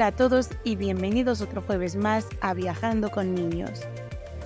Hola 0.00 0.06
a 0.06 0.16
todos 0.16 0.48
y 0.64 0.76
bienvenidos 0.76 1.42
otro 1.42 1.60
jueves 1.60 1.94
más 1.94 2.26
a 2.40 2.54
Viajando 2.54 3.10
con 3.10 3.34
Niños. 3.34 3.82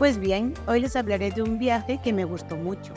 Pues 0.00 0.18
bien, 0.18 0.52
hoy 0.66 0.80
les 0.80 0.96
hablaré 0.96 1.30
de 1.30 1.42
un 1.42 1.60
viaje 1.60 2.00
que 2.02 2.12
me 2.12 2.24
gustó 2.24 2.56
mucho. 2.56 2.92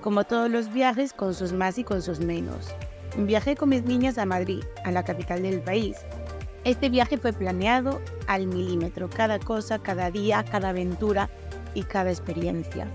Como 0.00 0.24
todos 0.24 0.50
los 0.50 0.72
viajes, 0.72 1.12
con 1.12 1.34
sus 1.34 1.52
más 1.52 1.78
y 1.78 1.84
con 1.84 2.02
sus 2.02 2.18
menos. 2.18 2.74
Viajé 3.16 3.54
con 3.54 3.68
mis 3.68 3.84
niñas 3.84 4.18
a 4.18 4.26
Madrid, 4.26 4.64
a 4.84 4.90
la 4.90 5.04
capital 5.04 5.42
del 5.42 5.62
país. 5.62 5.98
Este 6.64 6.88
viaje 6.88 7.16
fue 7.16 7.32
planeado 7.32 8.00
al 8.26 8.48
milímetro, 8.48 9.08
cada 9.08 9.38
cosa, 9.38 9.78
cada 9.78 10.10
día, 10.10 10.44
cada 10.50 10.70
aventura 10.70 11.30
y 11.74 11.84
cada 11.84 12.10
experiencia. 12.10 12.88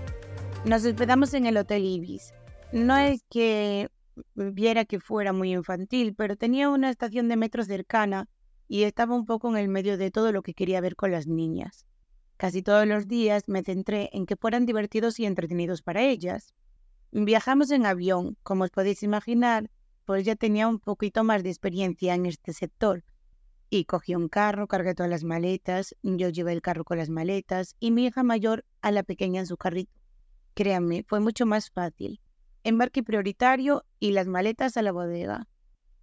Nos 0.66 0.84
hospedamos 0.84 1.32
en 1.32 1.46
el 1.46 1.56
Hotel 1.56 1.86
Ibis. 1.86 2.34
No 2.70 2.98
es 2.98 3.24
que 3.30 3.88
viera 4.34 4.84
que 4.84 5.00
fuera 5.00 5.32
muy 5.32 5.54
infantil, 5.54 6.14
pero 6.14 6.36
tenía 6.36 6.68
una 6.68 6.90
estación 6.90 7.30
de 7.30 7.36
metro 7.36 7.64
cercana 7.64 8.28
y 8.68 8.82
estaba 8.82 9.14
un 9.14 9.26
poco 9.26 9.48
en 9.48 9.56
el 9.56 9.68
medio 9.68 9.96
de 9.96 10.10
todo 10.10 10.32
lo 10.32 10.42
que 10.42 10.54
quería 10.54 10.80
ver 10.80 10.96
con 10.96 11.10
las 11.10 11.26
niñas. 11.26 11.86
Casi 12.36 12.62
todos 12.62 12.86
los 12.86 13.08
días 13.08 13.44
me 13.48 13.62
centré 13.62 14.10
en 14.12 14.26
que 14.26 14.36
fueran 14.36 14.66
divertidos 14.66 15.18
y 15.18 15.26
entretenidos 15.26 15.82
para 15.82 16.02
ellas. 16.02 16.52
Viajamos 17.12 17.70
en 17.70 17.86
avión, 17.86 18.36
como 18.42 18.64
os 18.64 18.70
podéis 18.70 19.02
imaginar, 19.02 19.70
pues 20.04 20.24
ya 20.24 20.36
tenía 20.36 20.68
un 20.68 20.78
poquito 20.78 21.24
más 21.24 21.42
de 21.42 21.50
experiencia 21.50 22.14
en 22.14 22.26
este 22.26 22.52
sector. 22.52 23.04
Y 23.70 23.86
cogí 23.86 24.14
un 24.14 24.28
carro, 24.28 24.68
cargué 24.68 24.94
todas 24.94 25.10
las 25.10 25.24
maletas, 25.24 25.96
yo 26.02 26.28
llevé 26.28 26.52
el 26.52 26.62
carro 26.62 26.84
con 26.84 26.98
las 26.98 27.08
maletas 27.08 27.74
y 27.80 27.90
mi 27.90 28.06
hija 28.06 28.22
mayor 28.22 28.64
a 28.82 28.92
la 28.92 29.02
pequeña 29.02 29.40
en 29.40 29.46
su 29.46 29.56
carrito. 29.56 29.92
Créanme, 30.54 31.04
fue 31.08 31.20
mucho 31.20 31.46
más 31.46 31.70
fácil. 31.70 32.20
Embarque 32.64 33.02
prioritario 33.02 33.84
y 33.98 34.12
las 34.12 34.26
maletas 34.26 34.76
a 34.76 34.82
la 34.82 34.92
bodega. 34.92 35.48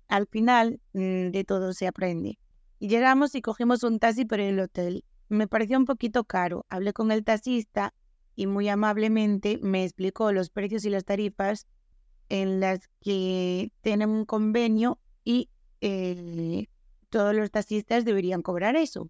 Al 0.07 0.27
final, 0.27 0.81
mm, 0.93 1.31
de 1.31 1.43
todo 1.43 1.73
se 1.73 1.87
aprende. 1.87 2.37
Llegamos 2.83 3.33
y 3.33 3.41
cogimos 3.41 3.83
un 3.83 3.97
taxi 3.97 4.25
por 4.25 4.41
el 4.41 4.59
hotel. 4.59 5.05
Me 5.29 5.47
pareció 5.47 5.77
un 5.77 5.85
poquito 5.85 6.25
caro. 6.25 6.65
Hablé 6.67 6.91
con 6.91 7.13
el 7.13 7.23
taxista 7.23 7.93
y 8.35 8.45
muy 8.45 8.67
amablemente 8.67 9.57
me 9.61 9.85
explicó 9.85 10.33
los 10.33 10.49
precios 10.49 10.83
y 10.83 10.89
las 10.89 11.05
tarifas 11.05 11.65
en 12.27 12.59
las 12.59 12.89
que 12.99 13.71
tienen 13.79 14.09
un 14.09 14.25
convenio 14.25 14.99
y 15.23 15.49
eh, 15.79 16.67
todos 17.09 17.33
los 17.33 17.51
taxistas 17.51 18.03
deberían 18.03 18.41
cobrar 18.41 18.75
eso. 18.75 19.09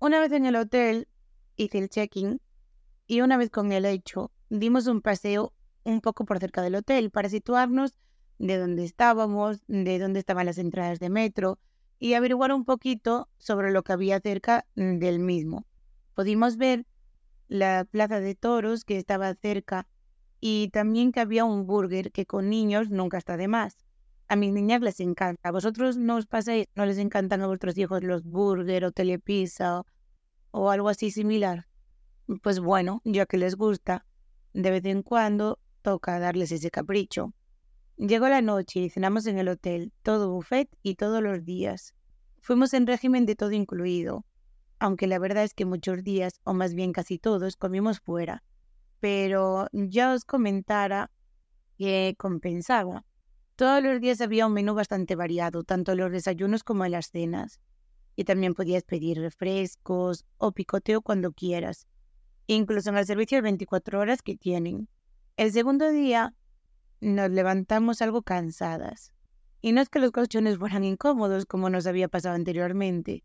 Una 0.00 0.18
vez 0.18 0.32
en 0.32 0.44
el 0.44 0.56
hotel 0.56 1.06
hice 1.54 1.78
el 1.78 1.90
check-in 1.90 2.40
y 3.06 3.20
una 3.20 3.36
vez 3.36 3.50
con 3.50 3.70
el 3.70 3.84
hecho 3.84 4.32
dimos 4.50 4.88
un 4.88 5.00
paseo 5.00 5.54
un 5.84 6.00
poco 6.00 6.24
por 6.24 6.40
cerca 6.40 6.60
del 6.60 6.74
hotel 6.74 7.12
para 7.12 7.28
situarnos 7.28 7.94
de 8.40 8.58
dónde 8.58 8.82
estábamos, 8.82 9.62
de 9.68 10.00
dónde 10.00 10.18
estaban 10.18 10.46
las 10.46 10.58
entradas 10.58 10.98
de 10.98 11.08
metro, 11.08 11.60
y 12.02 12.14
averiguar 12.14 12.52
un 12.52 12.64
poquito 12.64 13.28
sobre 13.38 13.70
lo 13.70 13.84
que 13.84 13.92
había 13.92 14.18
cerca 14.18 14.66
mm, 14.74 14.98
del 14.98 15.20
mismo. 15.20 15.66
Pudimos 16.16 16.56
ver 16.56 16.84
la 17.46 17.86
plaza 17.88 18.18
de 18.18 18.34
toros 18.34 18.84
que 18.84 18.98
estaba 18.98 19.32
cerca 19.34 19.86
y 20.40 20.70
también 20.72 21.12
que 21.12 21.20
había 21.20 21.44
un 21.44 21.64
burger 21.64 22.10
que 22.10 22.26
con 22.26 22.50
niños 22.50 22.90
nunca 22.90 23.18
está 23.18 23.36
de 23.36 23.46
más. 23.46 23.78
A 24.26 24.34
mis 24.34 24.52
niñas 24.52 24.80
les 24.80 24.98
encanta. 24.98 25.48
¿A 25.48 25.52
vosotros 25.52 25.96
no 25.96 26.16
os 26.16 26.26
pasáis, 26.26 26.66
no 26.74 26.86
les 26.86 26.98
encantan 26.98 27.40
a 27.40 27.46
vuestros 27.46 27.78
hijos 27.78 28.02
los 28.02 28.24
burger 28.24 28.84
o 28.84 28.90
telepizza 28.90 29.84
o, 30.50 30.70
algo 30.70 30.88
así 30.88 31.12
similar? 31.12 31.68
Pues 32.42 32.58
bueno, 32.58 33.00
ya 33.04 33.26
que 33.26 33.38
les 33.38 33.54
gusta, 33.54 34.06
de 34.54 34.72
vez 34.72 34.84
en 34.86 35.04
cuando 35.04 35.60
toca 35.82 36.18
darles 36.18 36.50
ese 36.50 36.72
capricho. 36.72 37.32
Llegó 37.96 38.28
la 38.28 38.42
noche 38.42 38.80
y 38.80 38.90
cenamos 38.90 39.26
en 39.26 39.38
el 39.38 39.48
hotel, 39.48 39.92
todo 40.02 40.32
buffet 40.32 40.68
y 40.82 40.94
todos 40.94 41.22
los 41.22 41.44
días. 41.44 41.94
Fuimos 42.40 42.74
en 42.74 42.86
régimen 42.86 43.26
de 43.26 43.36
todo 43.36 43.52
incluido, 43.52 44.24
aunque 44.78 45.06
la 45.06 45.18
verdad 45.18 45.44
es 45.44 45.54
que 45.54 45.64
muchos 45.64 46.02
días, 46.02 46.40
o 46.42 46.54
más 46.54 46.74
bien 46.74 46.92
casi 46.92 47.18
todos, 47.18 47.56
comimos 47.56 48.00
fuera. 48.00 48.42
Pero 48.98 49.68
ya 49.72 50.12
os 50.12 50.24
comentara 50.24 51.10
que 51.78 52.16
compensaba. 52.18 53.04
Todos 53.56 53.82
los 53.82 54.00
días 54.00 54.20
había 54.20 54.46
un 54.46 54.54
menú 54.54 54.74
bastante 54.74 55.14
variado, 55.14 55.62
tanto 55.62 55.92
en 55.92 55.98
los 55.98 56.10
desayunos 56.10 56.64
como 56.64 56.84
en 56.84 56.92
las 56.92 57.10
cenas. 57.10 57.60
Y 58.16 58.24
también 58.24 58.54
podías 58.54 58.82
pedir 58.82 59.20
refrescos 59.20 60.24
o 60.38 60.52
picoteo 60.52 61.02
cuando 61.02 61.32
quieras, 61.32 61.86
incluso 62.46 62.90
en 62.90 62.96
el 62.96 63.06
servicio 63.06 63.38
de 63.38 63.42
24 63.42 64.00
horas 64.00 64.22
que 64.22 64.36
tienen. 64.36 64.88
El 65.36 65.52
segundo 65.52 65.90
día 65.90 66.34
nos 67.02 67.30
levantamos 67.32 68.00
algo 68.00 68.22
cansadas. 68.22 69.12
Y 69.60 69.72
no 69.72 69.80
es 69.80 69.88
que 69.88 69.98
los 69.98 70.12
colchones 70.12 70.56
fueran 70.56 70.84
incómodos 70.84 71.46
como 71.46 71.68
nos 71.68 71.86
había 71.88 72.06
pasado 72.06 72.36
anteriormente, 72.36 73.24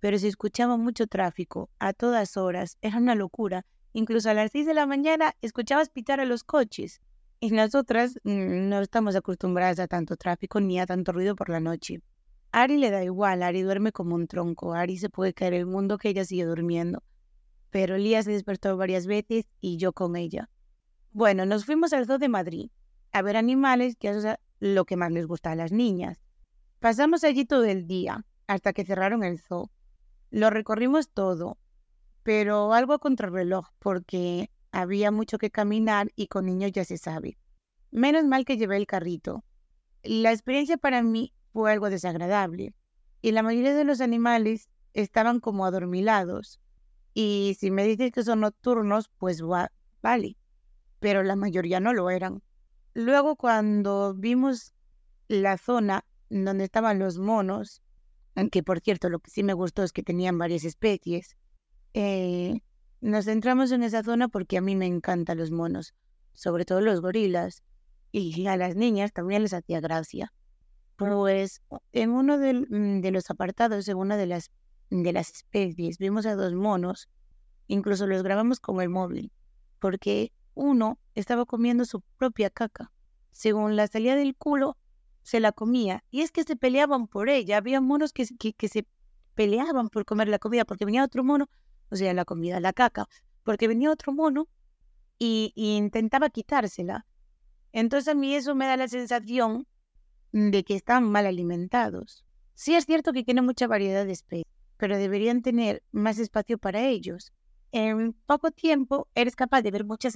pero 0.00 0.18
se 0.18 0.28
escuchaba 0.28 0.78
mucho 0.78 1.06
tráfico 1.06 1.68
a 1.78 1.92
todas 1.92 2.38
horas, 2.38 2.78
era 2.80 2.96
una 2.96 3.14
locura. 3.14 3.66
Incluso 3.92 4.30
a 4.30 4.34
las 4.34 4.52
6 4.52 4.66
de 4.66 4.74
la 4.74 4.86
mañana 4.86 5.34
escuchabas 5.42 5.90
pitar 5.90 6.20
a 6.20 6.24
los 6.24 6.44
coches. 6.44 7.00
Y 7.40 7.50
nosotras 7.50 8.18
mm, 8.24 8.68
no 8.68 8.80
estamos 8.80 9.14
acostumbradas 9.16 9.80
a 9.80 9.86
tanto 9.86 10.16
tráfico 10.16 10.60
ni 10.60 10.80
a 10.80 10.86
tanto 10.86 11.12
ruido 11.12 11.36
por 11.36 11.50
la 11.50 11.60
noche. 11.60 12.00
Ari 12.52 12.78
le 12.78 12.90
da 12.90 13.04
igual, 13.04 13.42
Ari 13.42 13.60
duerme 13.62 13.92
como 13.92 14.14
un 14.14 14.28
tronco, 14.28 14.72
Ari 14.72 14.96
se 14.96 15.10
puede 15.10 15.34
caer 15.34 15.54
el 15.54 15.66
mundo 15.66 15.98
que 15.98 16.08
ella 16.08 16.24
sigue 16.24 16.44
durmiendo. 16.44 17.02
Pero 17.68 17.98
Lía 17.98 18.22
se 18.22 18.32
despertó 18.32 18.76
varias 18.78 19.06
veces 19.06 19.44
y 19.60 19.76
yo 19.76 19.92
con 19.92 20.16
ella. 20.16 20.48
Bueno, 21.12 21.44
nos 21.44 21.66
fuimos 21.66 21.92
al 21.92 22.06
zoo 22.06 22.18
de 22.18 22.28
Madrid 22.28 22.70
a 23.12 23.22
ver 23.22 23.36
animales, 23.36 23.96
que 23.96 24.08
es 24.10 24.24
lo 24.60 24.84
que 24.84 24.96
más 24.96 25.10
les 25.12 25.26
gusta 25.26 25.52
a 25.52 25.56
las 25.56 25.72
niñas. 25.72 26.20
Pasamos 26.78 27.24
allí 27.24 27.44
todo 27.44 27.64
el 27.64 27.86
día, 27.86 28.24
hasta 28.46 28.72
que 28.72 28.84
cerraron 28.84 29.22
el 29.22 29.38
zoo. 29.38 29.70
Lo 30.30 30.50
recorrimos 30.50 31.10
todo, 31.10 31.58
pero 32.22 32.72
algo 32.72 32.92
a 32.92 32.98
contrarreloj, 32.98 33.68
porque 33.78 34.50
había 34.72 35.10
mucho 35.10 35.38
que 35.38 35.50
caminar 35.50 36.08
y 36.14 36.28
con 36.28 36.46
niños 36.46 36.72
ya 36.72 36.84
se 36.84 36.98
sabe. 36.98 37.36
Menos 37.90 38.24
mal 38.24 38.44
que 38.44 38.56
llevé 38.56 38.76
el 38.76 38.86
carrito. 38.86 39.44
La 40.02 40.32
experiencia 40.32 40.76
para 40.76 41.02
mí 41.02 41.34
fue 41.52 41.72
algo 41.72 41.90
desagradable, 41.90 42.74
y 43.22 43.32
la 43.32 43.42
mayoría 43.42 43.74
de 43.74 43.84
los 43.84 44.00
animales 44.00 44.70
estaban 44.94 45.40
como 45.40 45.66
adormilados. 45.66 46.60
Y 47.12 47.56
si 47.58 47.70
me 47.70 47.84
dices 47.84 48.12
que 48.12 48.22
son 48.22 48.40
nocturnos, 48.40 49.10
pues 49.18 49.42
vale, 50.00 50.36
pero 51.00 51.22
la 51.22 51.36
mayoría 51.36 51.80
no 51.80 51.92
lo 51.92 52.08
eran. 52.10 52.42
Luego 52.94 53.36
cuando 53.36 54.14
vimos 54.14 54.74
la 55.28 55.58
zona 55.58 56.04
donde 56.28 56.64
estaban 56.64 56.98
los 56.98 57.18
monos, 57.18 57.82
que 58.50 58.62
por 58.62 58.80
cierto 58.80 59.08
lo 59.08 59.18
que 59.20 59.30
sí 59.30 59.42
me 59.42 59.52
gustó 59.52 59.82
es 59.82 59.92
que 59.92 60.02
tenían 60.02 60.38
varias 60.38 60.64
especies, 60.64 61.36
eh, 61.94 62.60
nos 63.00 63.24
centramos 63.24 63.72
en 63.72 63.82
esa 63.82 64.02
zona 64.02 64.28
porque 64.28 64.58
a 64.58 64.60
mí 64.60 64.76
me 64.76 64.86
encantan 64.86 65.38
los 65.38 65.50
monos, 65.50 65.94
sobre 66.34 66.64
todo 66.64 66.80
los 66.80 67.00
gorilas, 67.00 67.62
y 68.12 68.46
a 68.46 68.56
las 68.56 68.76
niñas 68.76 69.12
también 69.12 69.42
les 69.42 69.52
hacía 69.52 69.80
gracia. 69.80 70.32
Pues 70.96 71.62
en 71.92 72.10
uno 72.10 72.36
mm, 72.36 73.00
de, 73.00 73.10
los 73.10 73.30
apartados, 73.30 73.88
en 73.88 73.96
una 73.96 74.16
de 74.16 74.26
las, 74.26 74.50
de 74.90 75.12
las 75.12 75.30
especies, 75.30 75.98
vimos 75.98 76.26
a 76.26 76.34
dos 76.34 76.54
monos, 76.54 77.08
incluso 77.68 78.06
los 78.06 78.22
grabamos 78.22 78.60
con 78.60 78.80
el 78.80 78.88
móvil, 78.88 79.32
porque 79.78 80.32
uno 80.54 80.98
estaba 81.14 81.44
comiendo 81.46 81.84
su 81.84 82.00
propia 82.16 82.50
caca. 82.50 82.92
Según 83.32 83.76
la 83.76 83.86
salida 83.86 84.16
del 84.16 84.34
culo, 84.36 84.76
se 85.22 85.40
la 85.40 85.52
comía. 85.52 86.04
Y 86.10 86.22
es 86.22 86.32
que 86.32 86.44
se 86.44 86.56
peleaban 86.56 87.06
por 87.06 87.28
ella. 87.28 87.58
Había 87.58 87.80
monos 87.80 88.12
que, 88.12 88.26
que, 88.26 88.68
se 88.68 88.86
peleaban 89.34 89.88
por 89.88 90.04
comer 90.04 90.28
la 90.28 90.38
comida 90.38 90.64
porque 90.64 90.84
venía 90.84 91.04
otro 91.04 91.24
mono, 91.24 91.48
o 91.90 91.96
sea, 91.96 92.12
la 92.14 92.24
comida, 92.24 92.60
la 92.60 92.72
caca, 92.72 93.08
porque 93.44 93.68
venía 93.68 93.90
otro 93.90 94.12
mono 94.12 94.48
y, 95.18 95.52
intentaba 95.54 96.30
quitársela. 96.30 97.06
Entonces 97.72 98.08
a 98.08 98.14
mí 98.14 98.34
eso 98.34 98.54
me 98.54 98.66
da 98.66 98.76
la 98.76 98.88
sensación 98.88 99.66
de 100.32 100.64
que 100.64 100.74
están 100.74 101.04
mal 101.04 101.26
alimentados. 101.26 102.24
Sí 102.54 102.74
es 102.74 102.84
cierto 102.84 103.12
que 103.12 103.24
tienen 103.24 103.44
mucha 103.44 103.66
variedad 103.66 104.04
de 104.04 104.12
especies, 104.12 104.52
pero 104.76 104.96
deberían 104.96 105.42
tener 105.42 105.82
más 105.92 106.18
espacio 106.18 106.58
para 106.58 106.86
ellos 106.86 107.32
en 107.72 108.12
poco 108.26 108.50
tiempo 108.50 109.08
eres 109.14 109.36
capaz 109.36 109.62
de 109.62 109.70
ver 109.70 109.84
muchas, 109.84 110.14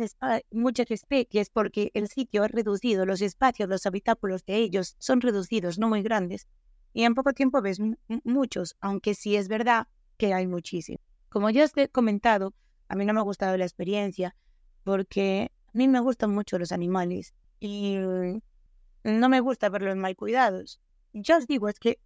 muchas 0.50 0.90
especies 0.90 1.50
porque 1.50 1.90
el 1.94 2.08
sitio 2.08 2.44
es 2.44 2.50
reducido, 2.50 3.06
los 3.06 3.22
espacios, 3.22 3.68
los 3.68 3.86
habitáculos 3.86 4.44
de 4.44 4.56
ellos 4.56 4.96
son 4.98 5.20
reducidos, 5.20 5.78
no 5.78 5.88
muy 5.88 6.02
grandes. 6.02 6.48
Y 6.92 7.04
en 7.04 7.14
poco 7.14 7.32
tiempo 7.32 7.60
ves 7.62 7.78
muchos, 8.24 8.76
aunque 8.80 9.14
sí 9.14 9.36
es 9.36 9.48
verdad 9.48 9.88
que 10.16 10.34
hay 10.34 10.46
muchísimos. 10.46 11.00
Como 11.28 11.50
ya 11.50 11.64
os 11.64 11.76
he 11.76 11.88
comentado, 11.88 12.54
a 12.88 12.96
mí 12.96 13.04
no 13.04 13.12
me 13.12 13.20
ha 13.20 13.24
gustado 13.24 13.56
la 13.56 13.64
experiencia 13.64 14.36
porque 14.84 15.50
a 15.66 15.70
mí 15.72 15.88
me 15.88 16.00
gustan 16.00 16.30
mucho 16.30 16.58
los 16.58 16.70
animales 16.72 17.34
y 17.58 17.96
no 19.02 19.28
me 19.28 19.40
gusta 19.40 19.68
verlos 19.68 19.96
mal 19.96 20.16
cuidados. 20.16 20.80
Ya 21.12 21.38
os 21.38 21.46
digo, 21.46 21.68
es 21.68 21.78
que 21.78 21.98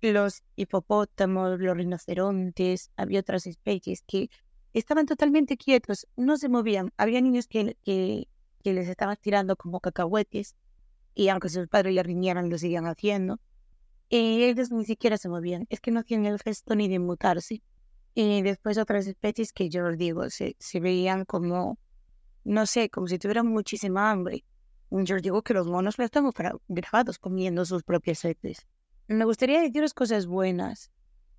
los 0.00 0.42
hipopótamos, 0.56 1.58
los 1.58 1.76
rinocerontes, 1.76 2.90
había 2.96 3.20
otras 3.20 3.46
especies 3.46 4.02
que 4.06 4.30
estaban 4.78 5.06
totalmente 5.06 5.56
quietos, 5.56 6.06
no 6.16 6.36
se 6.36 6.48
movían. 6.48 6.92
Había 6.98 7.20
niños 7.20 7.46
que, 7.48 7.76
que, 7.84 8.28
les 8.62 8.88
estaban 8.88 9.16
tirando 9.20 9.56
como 9.56 9.80
cacahuetes 9.80 10.54
y 11.14 11.28
aunque 11.28 11.48
sus 11.48 11.68
padres 11.68 11.94
le 11.94 12.02
riñeran, 12.02 12.50
lo 12.50 12.58
seguían 12.58 12.86
haciendo. 12.86 13.40
Y 14.08 14.42
ellos 14.44 14.70
ni 14.70 14.84
siquiera 14.84 15.16
se 15.16 15.28
movían, 15.28 15.66
es 15.70 15.80
que 15.80 15.90
no 15.90 16.00
hacían 16.00 16.26
el 16.26 16.38
gesto 16.38 16.74
ni 16.74 16.88
de 16.88 16.98
mutarse. 16.98 17.62
Y 18.14 18.42
después 18.42 18.76
otras 18.76 19.06
especies 19.06 19.52
que 19.52 19.68
yo 19.68 19.86
os 19.86 19.96
digo, 19.96 20.28
se, 20.30 20.56
se 20.58 20.80
veían 20.80 21.24
como, 21.24 21.78
no 22.44 22.66
sé, 22.66 22.90
como 22.90 23.06
si 23.06 23.18
tuvieran 23.18 23.46
muchísima 23.46 24.10
hambre. 24.10 24.44
Yo 24.90 25.16
os 25.16 25.22
digo 25.22 25.42
que 25.42 25.54
los 25.54 25.66
monos 25.66 25.98
no 25.98 26.04
están 26.04 26.30
grabados 26.68 27.18
comiendo 27.18 27.64
sus 27.64 27.82
propias 27.82 28.24
heces. 28.24 28.66
Me 29.08 29.24
gustaría 29.24 29.60
deciros 29.60 29.94
cosas 29.94 30.26
buenas, 30.26 30.90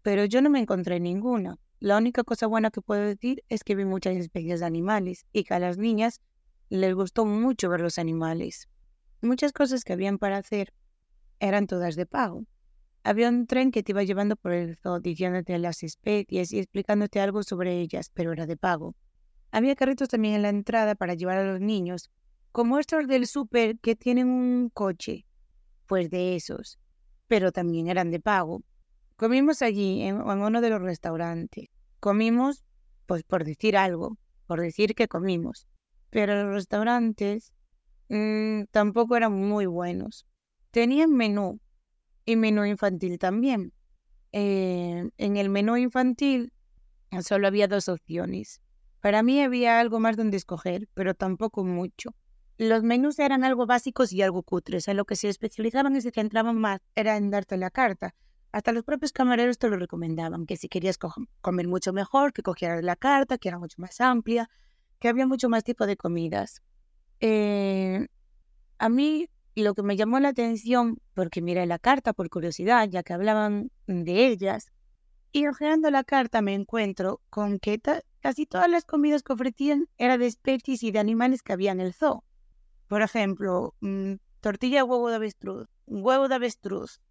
pero 0.01 0.25
yo 0.25 0.41
no 0.41 0.49
me 0.49 0.59
encontré 0.59 0.99
ninguna. 0.99 1.57
La 1.79 1.97
única 1.97 2.23
cosa 2.23 2.47
buena 2.47 2.71
que 2.71 2.81
puedo 2.81 3.01
decir 3.01 3.43
es 3.49 3.63
que 3.63 3.75
vi 3.75 3.85
muchas 3.85 4.15
especies 4.15 4.61
de 4.61 4.65
animales 4.65 5.27
y 5.31 5.43
que 5.43 5.53
a 5.53 5.59
las 5.59 5.77
niñas 5.77 6.21
les 6.69 6.95
gustó 6.95 7.25
mucho 7.25 7.69
ver 7.69 7.81
los 7.81 7.99
animales. 7.99 8.67
Muchas 9.21 9.53
cosas 9.53 9.83
que 9.83 9.93
habían 9.93 10.17
para 10.17 10.37
hacer 10.37 10.73
eran 11.39 11.67
todas 11.67 11.95
de 11.95 12.07
pago. 12.07 12.45
Había 13.03 13.29
un 13.29 13.45
tren 13.45 13.71
que 13.71 13.83
te 13.83 13.91
iba 13.91 14.03
llevando 14.03 14.35
por 14.35 14.53
el 14.53 14.75
zoo 14.75 14.99
diciéndote 14.99 15.57
las 15.59 15.83
especies 15.83 16.51
y 16.51 16.57
explicándote 16.57 17.21
algo 17.21 17.43
sobre 17.43 17.79
ellas, 17.79 18.09
pero 18.13 18.33
era 18.33 18.47
de 18.47 18.57
pago. 18.57 18.95
Había 19.51 19.75
carritos 19.75 20.09
también 20.09 20.33
en 20.33 20.41
la 20.41 20.49
entrada 20.49 20.95
para 20.95 21.13
llevar 21.13 21.37
a 21.37 21.45
los 21.45 21.61
niños, 21.61 22.09
como 22.51 22.79
estos 22.79 23.07
del 23.07 23.27
súper 23.27 23.79
que 23.79 23.95
tienen 23.95 24.27
un 24.27 24.69
coche, 24.73 25.25
pues 25.85 26.09
de 26.09 26.35
esos, 26.35 26.79
pero 27.27 27.51
también 27.51 27.87
eran 27.87 28.09
de 28.09 28.19
pago. 28.19 28.63
Comimos 29.17 29.63
allí, 29.63 30.03
en, 30.03 30.21
uno 30.21 30.61
de 30.61 30.69
los 30.69 30.79
restaurantes. 30.79 31.69
Comimos, 31.99 32.63
pues 33.07 33.23
por 33.23 33.43
decir 33.43 33.75
algo, 33.75 34.17
por 34.45 34.61
decir 34.61 34.93
que 34.93 35.07
comimos. 35.07 35.67
Pero 36.11 36.43
los 36.43 36.53
restaurantes 36.53 37.51
mm, 38.09 38.65
tampoco 38.69 39.17
eran 39.17 39.33
muy 39.33 39.65
buenos. 39.65 40.27
Tenían 40.69 41.11
menú, 41.13 41.59
y 42.25 42.35
menú 42.35 42.63
infantil 42.65 43.17
también. 43.17 43.73
Eh, 44.33 45.09
en 45.17 45.37
el 45.37 45.49
menú 45.49 45.77
infantil 45.77 46.53
solo 47.23 47.47
había 47.47 47.67
dos 47.67 47.89
opciones. 47.89 48.61
Para 49.01 49.23
mí 49.23 49.41
había 49.41 49.79
algo 49.79 49.99
más 49.99 50.15
donde 50.15 50.37
escoger, 50.37 50.87
pero 50.93 51.15
tampoco 51.15 51.63
mucho. 51.63 52.13
Los 52.59 52.83
menús 52.83 53.17
eran 53.17 53.43
algo 53.43 53.65
básicos 53.65 54.13
y 54.13 54.21
algo 54.21 54.43
cutres. 54.43 54.87
En 54.87 54.97
lo 54.97 55.05
que 55.05 55.15
se 55.15 55.29
especializaban 55.29 55.95
y 55.95 56.01
se 56.01 56.11
centraban 56.11 56.57
más 56.57 56.81
era 56.93 57.17
en 57.17 57.31
darte 57.31 57.57
la 57.57 57.71
carta. 57.71 58.13
Hasta 58.57 58.71
los 58.71 58.83
propios 58.83 59.11
camareros 59.11 59.59
te 59.59 59.69
lo 59.69 59.77
recomendaban, 59.77 60.47
que 60.47 60.57
si 60.57 60.67
querías 60.67 60.97
comer 60.97 61.67
mucho 61.67 61.93
mejor, 61.93 62.33
que 62.33 62.41
cogieras 62.41 62.83
la 62.83 62.95
carta, 62.95 63.37
que 63.37 63.49
era 63.49 63.59
mucho 63.59 63.79
más 63.79 64.01
amplia, 64.01 64.49
que 64.97 65.09
había 65.09 65.27
mucho 65.27 65.47
más 65.47 65.63
tipo 65.63 65.85
de 65.85 65.95
comidas. 65.95 66.63
Eh, 67.19 68.07
a 68.79 68.89
mí 68.89 69.29
lo 69.53 69.75
que 69.75 69.83
me 69.83 69.95
llamó 69.95 70.19
la 70.19 70.29
atención, 70.29 70.97
porque 71.13 71.43
miré 71.43 71.67
la 71.67 71.77
carta 71.77 72.13
por 72.13 72.31
curiosidad, 72.31 72.89
ya 72.89 73.03
que 73.03 73.13
hablaban 73.13 73.69
de 73.85 74.25
ellas, 74.25 74.71
y 75.31 75.45
hojeando 75.45 75.91
la 75.91 76.03
carta 76.03 76.41
me 76.41 76.55
encuentro 76.55 77.21
con 77.29 77.59
que 77.59 77.79
casi 78.21 78.47
todas 78.47 78.71
las 78.71 78.85
comidas 78.85 79.21
que 79.21 79.33
ofrecían 79.33 79.87
eran 79.99 80.19
de 80.19 80.25
especies 80.25 80.81
y 80.81 80.89
de 80.89 80.97
animales 80.97 81.43
que 81.43 81.53
había 81.53 81.73
en 81.73 81.79
el 81.79 81.93
zoo. 81.93 82.23
Por 82.87 83.03
ejemplo, 83.03 83.75
mm, 83.81 84.13
tortilla 84.41 84.77
de 84.77 84.83
huevo 84.83 85.09
de 85.09 85.17
avestruz, 85.17 85.67
huevo 85.85 86.27
de 86.27 86.33
avestruz, 86.33 87.01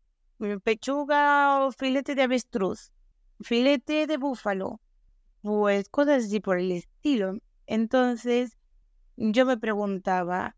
pechuga 0.63 1.65
o 1.65 1.73
filete 1.73 2.15
de 2.15 2.23
avestruz, 2.23 2.93
filete 3.41 4.07
de 4.07 4.17
búfalo, 4.17 4.81
pues 5.43 5.89
cosas 5.89 6.25
así 6.25 6.41
por 6.41 6.59
el 6.59 6.73
estilo. 6.73 7.39
Entonces, 7.67 8.57
yo 9.17 9.47
me 9.47 9.57
preguntaba, 9.59 10.57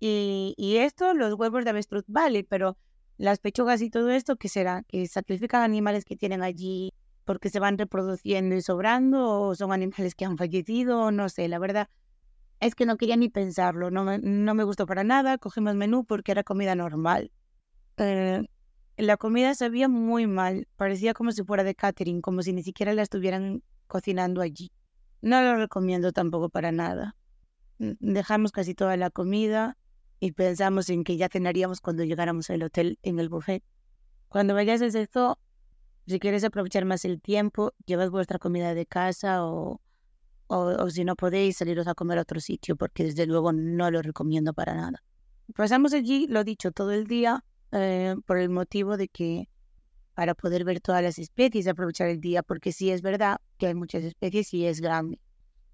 y, 0.00 0.76
esto, 0.78 1.14
los 1.14 1.34
huevos 1.34 1.64
de 1.64 1.70
avestruz, 1.70 2.04
vale, 2.06 2.44
pero 2.44 2.76
las 3.16 3.38
pechugas 3.38 3.80
y 3.80 3.90
todo 3.90 4.10
esto, 4.10 4.36
¿qué 4.36 4.48
será? 4.48 4.82
¿Que 4.82 5.06
sacrifican 5.06 5.62
animales 5.62 6.04
que 6.04 6.16
tienen 6.16 6.42
allí 6.42 6.92
porque 7.24 7.48
se 7.48 7.60
van 7.60 7.78
reproduciendo 7.78 8.54
y 8.54 8.60
sobrando? 8.60 9.40
¿O 9.40 9.54
son 9.54 9.72
animales 9.72 10.14
que 10.14 10.26
han 10.26 10.36
fallecido? 10.36 11.10
No 11.10 11.28
sé, 11.30 11.48
la 11.48 11.58
verdad 11.58 11.88
es 12.60 12.74
que 12.74 12.86
no 12.86 12.96
quería 12.96 13.16
ni 13.16 13.28
pensarlo, 13.28 13.90
no 13.90 14.04
me, 14.04 14.18
no 14.18 14.54
me 14.54 14.64
gustó 14.64 14.86
para 14.86 15.04
nada, 15.04 15.38
cogimos 15.38 15.74
menú 15.74 16.04
porque 16.04 16.32
era 16.32 16.44
comida 16.44 16.74
normal. 16.74 17.30
Eh, 17.98 18.46
la 18.96 19.16
comida 19.16 19.54
sabía 19.54 19.88
muy 19.88 20.26
mal, 20.26 20.68
parecía 20.76 21.14
como 21.14 21.32
si 21.32 21.42
fuera 21.42 21.64
de 21.64 21.74
catering, 21.74 22.20
como 22.20 22.42
si 22.42 22.52
ni 22.52 22.62
siquiera 22.62 22.94
la 22.94 23.02
estuvieran 23.02 23.62
cocinando 23.86 24.40
allí. 24.40 24.72
No 25.20 25.42
lo 25.42 25.56
recomiendo 25.56 26.12
tampoco 26.12 26.48
para 26.48 26.72
nada. 26.72 27.16
Dejamos 27.78 28.52
casi 28.52 28.74
toda 28.74 28.96
la 28.96 29.10
comida, 29.10 29.76
y 30.24 30.32
pensamos 30.32 30.88
en 30.88 31.04
que 31.04 31.18
ya 31.18 31.28
cenaríamos 31.28 31.82
cuando 31.82 32.02
llegáramos 32.02 32.48
al 32.48 32.62
hotel 32.62 32.98
en 33.02 33.18
el 33.18 33.28
buffet. 33.28 33.62
Cuando 34.28 34.54
vayáis 34.54 34.80
a 34.80 34.86
ese 34.86 35.06
zoo, 35.06 35.38
si 36.06 36.18
quieres 36.18 36.44
aprovechar 36.44 36.86
más 36.86 37.04
el 37.04 37.20
tiempo, 37.20 37.74
llevad 37.84 38.10
vuestra 38.10 38.38
comida 38.38 38.72
de 38.72 38.86
casa 38.86 39.44
o, 39.44 39.82
o, 40.46 40.90
si 40.90 41.04
no 41.04 41.14
podéis 41.14 41.58
saliros 41.58 41.86
a 41.88 41.94
comer 41.94 42.16
a 42.16 42.22
otro 42.22 42.40
sitio, 42.40 42.74
porque 42.74 43.04
desde 43.04 43.26
luego 43.26 43.52
no 43.52 43.90
lo 43.90 44.00
recomiendo 44.00 44.54
para 44.54 44.74
nada. 44.74 45.02
Pasamos 45.54 45.92
allí, 45.92 46.26
lo 46.26 46.42
dicho, 46.42 46.72
todo 46.72 46.92
el 46.92 47.06
día 47.06 47.44
eh, 47.74 48.14
por 48.24 48.38
el 48.38 48.50
motivo 48.50 48.96
de 48.96 49.08
que 49.08 49.48
para 50.14 50.34
poder 50.34 50.64
ver 50.64 50.80
todas 50.80 51.02
las 51.02 51.18
especies, 51.18 51.66
aprovechar 51.66 52.08
el 52.08 52.20
día, 52.20 52.44
porque 52.44 52.70
sí 52.70 52.90
es 52.90 53.02
verdad 53.02 53.38
que 53.58 53.66
hay 53.66 53.74
muchas 53.74 54.04
especies 54.04 54.54
y 54.54 54.64
es 54.64 54.80
grande. 54.80 55.20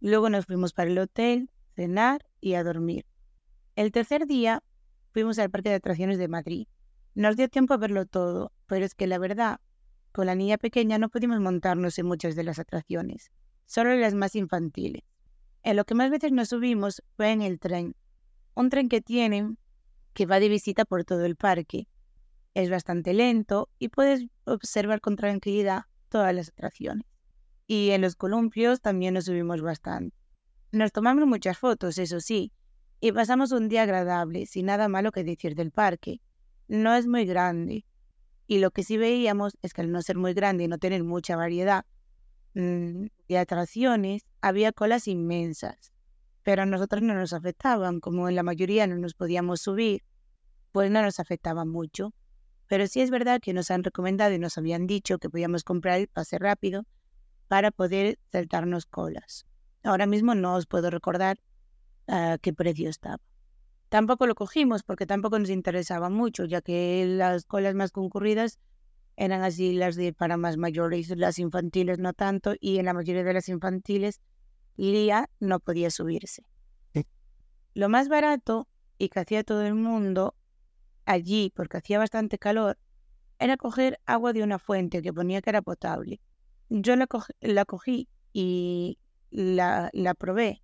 Luego 0.01 0.31
nos 0.31 0.47
fuimos 0.47 0.73
para 0.73 0.91
el 0.91 0.99
hotel, 0.99 1.51
cenar 1.77 2.27
y 2.41 2.55
a 2.55 2.65
dormir. 2.65 3.05
El 3.77 3.93
tercer 3.93 4.27
día 4.27 4.63
fuimos 5.13 5.39
al 5.39 5.51
Parque 5.51 5.69
de 5.69 5.75
Atracciones 5.75 6.17
de 6.17 6.29
Madrid. 6.29 6.67
Nos 7.15 7.37
dio 7.37 7.49
tiempo 7.49 7.75
a 7.75 7.77
verlo 7.77 8.07
todo, 8.07 8.51
pero 8.67 8.87
es 8.87 8.95
que 8.95 9.07
la 9.07 9.19
verdad, 9.19 9.61
con 10.13 10.25
la 10.25 10.35
niña 10.35 10.57
pequeña 10.57 10.97
no 10.97 11.11
pudimos 11.11 11.39
montarnos 11.39 11.99
en 11.99 12.07
muchas 12.07 12.35
de 12.35 12.45
las 12.45 12.59
atracciones, 12.59 13.31
solo 13.67 13.93
en 13.93 14.01
las 14.01 14.15
más 14.15 14.35
infantiles. 14.37 15.03
En 15.63 15.77
lo 15.77 15.85
que 15.85 15.95
más 15.95 16.11
veces 16.11 16.33
nos 16.33 16.49
subimos 16.49 17.03
fue 17.17 17.33
en 17.33 17.43
el 17.43 17.61
tren, 17.61 17.95
un 18.55 18.71
tren 18.71 18.89
que 18.89 19.03
tienen 19.03 19.59
que 20.13 20.27
va 20.27 20.41
de 20.41 20.49
visita 20.49 20.85
por 20.85 21.05
todo 21.05 21.25
el 21.25 21.37
parque. 21.37 21.89
Es 22.55 22.71
bastante 22.71 23.15
lento 23.15 23.69
y 23.79 23.89
puedes 23.89 24.27
observar 24.45 25.01
con 25.01 25.17
tranquilidad 25.17 25.83
todas 26.09 26.35
las 26.35 26.49
atracciones. 26.49 27.07
Y 27.67 27.91
en 27.91 28.01
los 28.03 28.17
columpios 28.17 28.81
también 28.81 29.15
nos 29.15 29.27
subimos 29.27 29.63
bastante. 29.63 30.17
Nos 30.73 30.93
tomamos 30.93 31.27
muchas 31.27 31.59
fotos, 31.59 31.99
eso 31.99 32.21
sí, 32.21 32.53
y 33.01 33.13
pasamos 33.13 33.53
un 33.53 33.69
día 33.69 33.83
agradable, 33.83 34.47
sin 34.47 34.67
nada 34.67 34.89
malo 34.89 35.13
que 35.13 35.25
decir 35.25 35.55
del 35.55 35.71
parque. 35.71 36.21
No 36.69 36.95
es 36.95 37.07
muy 37.07 37.25
grande, 37.25 37.85
y 38.51 38.59
lo 38.59 38.73
que 38.73 38.83
sí 38.83 38.97
veíamos 38.97 39.57
es 39.63 39.73
que 39.73 39.83
al 39.83 39.93
no 39.93 40.03
ser 40.03 40.17
muy 40.17 40.35
grande 40.35 40.65
y 40.65 40.69
no 40.69 40.79
tener 40.79 41.05
mucha 41.05 41.37
variedad 41.37 41.85
mm, 42.55 43.07
de 43.29 43.39
atracciones, 43.39 44.27
había 44.41 44.73
colas 44.73 45.07
inmensas. 45.07 45.93
Pero 46.43 46.63
a 46.63 46.67
nosotros 46.67 47.03
no 47.03 47.15
nos 47.15 47.33
afectaban, 47.33 48.01
como 48.01 48.29
en 48.29 48.37
la 48.37 48.43
mayoría 48.43 48.87
no 48.87 48.97
nos 48.97 49.15
podíamos 49.15 49.61
subir, 49.61 50.03
pues 50.73 50.91
no 50.91 51.03
nos 51.03 51.21
afectaba 51.21 51.65
mucho. 51.65 52.15
Pero 52.67 52.87
sí 52.87 53.01
es 53.01 53.11
verdad 53.11 53.41
que 53.43 53.53
nos 53.53 53.71
han 53.71 53.85
recomendado 53.85 54.33
y 54.33 54.39
nos 54.39 54.57
habían 54.57 54.87
dicho 54.87 55.19
que 55.19 55.29
podíamos 55.29 55.65
comprar 55.65 55.99
el 55.99 56.09
pase 56.09 56.39
rápido 56.39 56.85
para 57.49 57.71
poder 57.73 58.19
saltarnos 58.31 58.87
colas. 58.87 59.45
Ahora 59.83 60.07
mismo 60.07 60.35
no 60.35 60.55
os 60.55 60.67
puedo 60.67 60.89
recordar 60.91 61.41
a 62.07 62.39
qué 62.41 62.53
precio 62.53 62.89
estaba. 62.89 63.21
Tampoco 63.89 64.27
lo 64.29 64.37
cogimos 64.37 64.85
porque 64.85 65.05
tampoco 65.05 65.39
nos 65.39 65.51
interesaba 65.51 66.11
mucho, 66.11 66.45
ya 66.45 66.61
que 66.61 67.05
las 67.09 67.45
colas 67.45 67.75
más 67.75 67.91
concurridas 67.91 68.61
eran 69.17 69.43
así 69.43 69.73
las 69.73 69.97
de 69.97 70.13
para 70.13 70.37
más 70.37 70.57
mayores, 70.57 71.11
las 71.17 71.41
infantiles 71.41 71.99
no 71.99 72.13
tanto, 72.13 72.55
y 72.61 72.79
en 72.79 72.87
la 72.87 72.95
mayoría 72.95 73.25
de 73.25 73.35
las 73.35 73.49
infantiles 73.49 74.21
Lía 74.81 75.29
no 75.41 75.61
podía 75.61 75.91
subirse. 75.91 76.45
Lo 77.75 77.89
más 77.89 78.09
barato 78.09 78.69
y 78.99 79.09
que 79.09 79.21
hacía 79.21 79.45
todo 79.45 79.63
el 79.63 79.75
mundo 79.75 80.35
allí, 81.05 81.53
porque 81.55 81.79
hacía 81.79 81.99
bastante 81.99 82.39
calor, 82.39 82.79
era 83.39 83.57
coger 83.57 84.01
agua 84.07 84.33
de 84.33 84.43
una 84.43 84.59
fuente 84.59 85.03
que 85.03 85.13
ponía 85.13 85.41
que 85.41 85.51
era 85.51 85.63
potable. 85.63 86.21
Yo 86.69 86.95
la, 86.97 87.07
cogí 87.65 88.09
y 88.33 88.99
la, 89.31 89.91
la 89.93 90.15
probé 90.15 90.63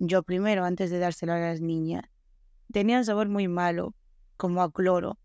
yo 0.00 0.22
primero 0.22 0.64
antes 0.64 0.90
de 0.90 0.98
dárselo 0.98 1.34
a 1.34 1.38
las 1.38 1.60
niñas. 1.60 2.04
Tenía 2.72 2.98
un 2.98 3.04
sabor 3.04 3.28
muy 3.28 3.48
malo, 3.48 3.94
como 4.36 4.62
a 4.62 4.72
cloro. 4.72 5.18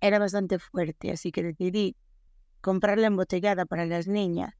Era 0.00 0.18
bastante 0.18 0.58
fuerte, 0.58 1.10
así 1.10 1.32
que 1.32 1.42
decidí 1.42 1.96
comprarla 2.60 3.06
embotellada 3.06 3.64
para 3.64 3.86
las 3.86 4.06
niñas. 4.08 4.54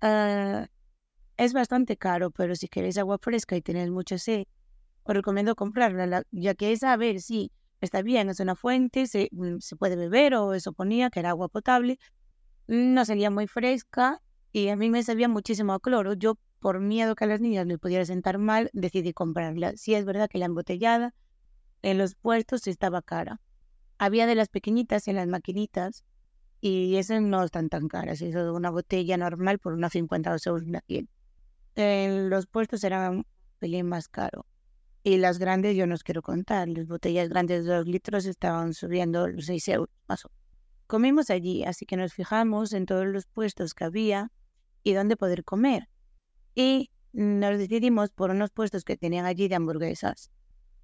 Ah, 0.00 0.66
es 1.40 1.54
bastante 1.54 1.96
caro, 1.96 2.30
pero 2.30 2.54
si 2.54 2.68
queréis 2.68 2.98
agua 2.98 3.16
fresca 3.18 3.56
y 3.56 3.62
tenéis 3.62 3.90
mucha 3.90 4.18
sed, 4.18 4.44
os 5.04 5.14
recomiendo 5.14 5.56
comprarla, 5.56 6.22
ya 6.30 6.54
que 6.54 6.72
esa, 6.72 6.92
a 6.92 6.96
ver, 6.98 7.22
sí, 7.22 7.50
está 7.80 8.02
bien, 8.02 8.28
es 8.28 8.40
una 8.40 8.54
fuente, 8.56 9.06
se, 9.06 9.30
mm, 9.32 9.58
se 9.60 9.74
puede 9.74 9.96
beber 9.96 10.34
o 10.34 10.52
eso 10.52 10.74
ponía 10.74 11.08
que 11.08 11.20
era 11.20 11.30
agua 11.30 11.48
potable. 11.48 11.98
No 12.66 13.06
salía 13.06 13.30
muy 13.30 13.46
fresca 13.46 14.20
y 14.52 14.68
a 14.68 14.76
mí 14.76 14.90
me 14.90 15.02
sabía 15.02 15.28
muchísimo 15.28 15.72
a 15.72 15.80
cloro. 15.80 16.12
Yo 16.12 16.34
por 16.58 16.78
miedo 16.80 17.14
que 17.14 17.24
a 17.24 17.26
las 17.26 17.40
niñas 17.40 17.66
les 17.66 17.78
pudiera 17.78 18.04
sentar 18.04 18.36
mal, 18.36 18.68
decidí 18.74 19.14
comprarla. 19.14 19.72
Sí 19.76 19.94
es 19.94 20.04
verdad 20.04 20.28
que 20.28 20.38
la 20.38 20.44
embotellada 20.44 21.14
en 21.80 21.96
los 21.96 22.16
puertos 22.16 22.66
estaba 22.66 23.00
cara. 23.00 23.40
Había 23.96 24.26
de 24.26 24.34
las 24.34 24.48
pequeñitas 24.50 25.08
en 25.08 25.16
las 25.16 25.26
maquinitas 25.26 26.04
y 26.60 26.96
esas 26.96 27.22
no 27.22 27.42
están 27.42 27.70
tan 27.70 27.88
caras. 27.88 28.20
Eso 28.20 28.44
de 28.44 28.50
una 28.50 28.68
botella 28.68 29.16
normal 29.16 29.58
por 29.58 29.72
unos 29.72 29.92
52 29.92 30.46
euros 30.46 30.68
la 30.68 30.82
Los 32.28 32.46
puestos 32.46 32.84
eran 32.84 33.24
un 33.60 33.88
más 33.88 34.08
caro. 34.08 34.46
Y 35.02 35.16
las 35.16 35.38
grandes 35.38 35.76
yo 35.76 35.86
no 35.86 35.94
os 35.94 36.02
quiero 36.02 36.22
contar. 36.22 36.68
Las 36.68 36.86
botellas 36.86 37.28
grandes 37.28 37.64
de 37.64 37.74
2 37.74 37.86
litros 37.86 38.26
estaban 38.26 38.74
subiendo 38.74 39.28
los 39.28 39.46
6 39.46 39.68
euros 39.68 39.94
más 40.08 40.26
Comimos 40.86 41.30
allí, 41.30 41.64
así 41.64 41.86
que 41.86 41.96
nos 41.96 42.12
fijamos 42.12 42.72
en 42.72 42.84
todos 42.84 43.06
los 43.06 43.26
puestos 43.26 43.74
que 43.74 43.84
había 43.84 44.32
y 44.82 44.92
dónde 44.92 45.16
poder 45.16 45.44
comer. 45.44 45.88
Y 46.54 46.90
nos 47.12 47.58
decidimos 47.58 48.10
por 48.10 48.30
unos 48.30 48.50
puestos 48.50 48.84
que 48.84 48.96
tenían 48.96 49.24
allí 49.24 49.48
de 49.48 49.54
hamburguesas. 49.54 50.30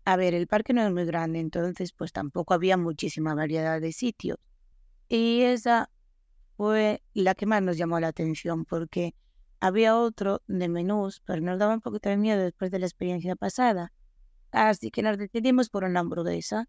A 0.05 0.17
ver, 0.17 0.35
el 0.35 0.47
parque 0.47 0.73
no 0.73 0.87
es 0.87 0.93
muy 0.93 1.05
grande, 1.05 1.41
entonces 1.41 1.93
pues 1.93 2.12
tampoco 2.12 2.55
había 2.55 2.76
muchísima 2.76 3.35
variedad 3.35 3.81
de 3.81 3.93
sitios. 3.93 4.38
Y 5.09 5.43
esa 5.43 5.91
fue 6.57 7.03
la 7.12 7.35
que 7.35 7.47
más 7.47 7.62
nos 7.62 7.76
llamó 7.76 7.99
la 7.99 8.09
atención 8.09 8.65
porque 8.65 9.15
había 9.61 9.97
otro 9.97 10.43
de 10.47 10.69
menús, 10.69 11.23
pero 11.25 11.41
nos 11.41 11.59
daba 11.59 11.75
un 11.75 11.81
poquito 11.81 12.09
de 12.09 12.17
miedo 12.17 12.43
después 12.43 12.71
de 12.71 12.79
la 12.79 12.87
experiencia 12.87 13.37
pasada. 13.37 13.93
Así 14.51 14.91
que 14.91 15.03
nos 15.03 15.19
decidimos 15.19 15.69
por 15.69 15.85
una 15.85 16.01
hamburguesa. 16.01 16.69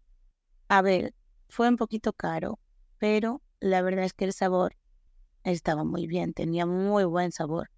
A 0.68 0.82
ver, 0.82 1.14
fue 1.48 1.68
un 1.68 1.76
poquito 1.76 2.12
caro, 2.12 2.58
pero 2.98 3.42
la 3.60 3.82
verdad 3.82 4.04
es 4.04 4.12
que 4.12 4.24
el 4.24 4.32
sabor 4.32 4.76
estaba 5.44 5.84
muy 5.84 6.06
bien, 6.06 6.34
tenía 6.34 6.66
muy 6.66 7.04
buen 7.04 7.32
sabor. 7.32 7.70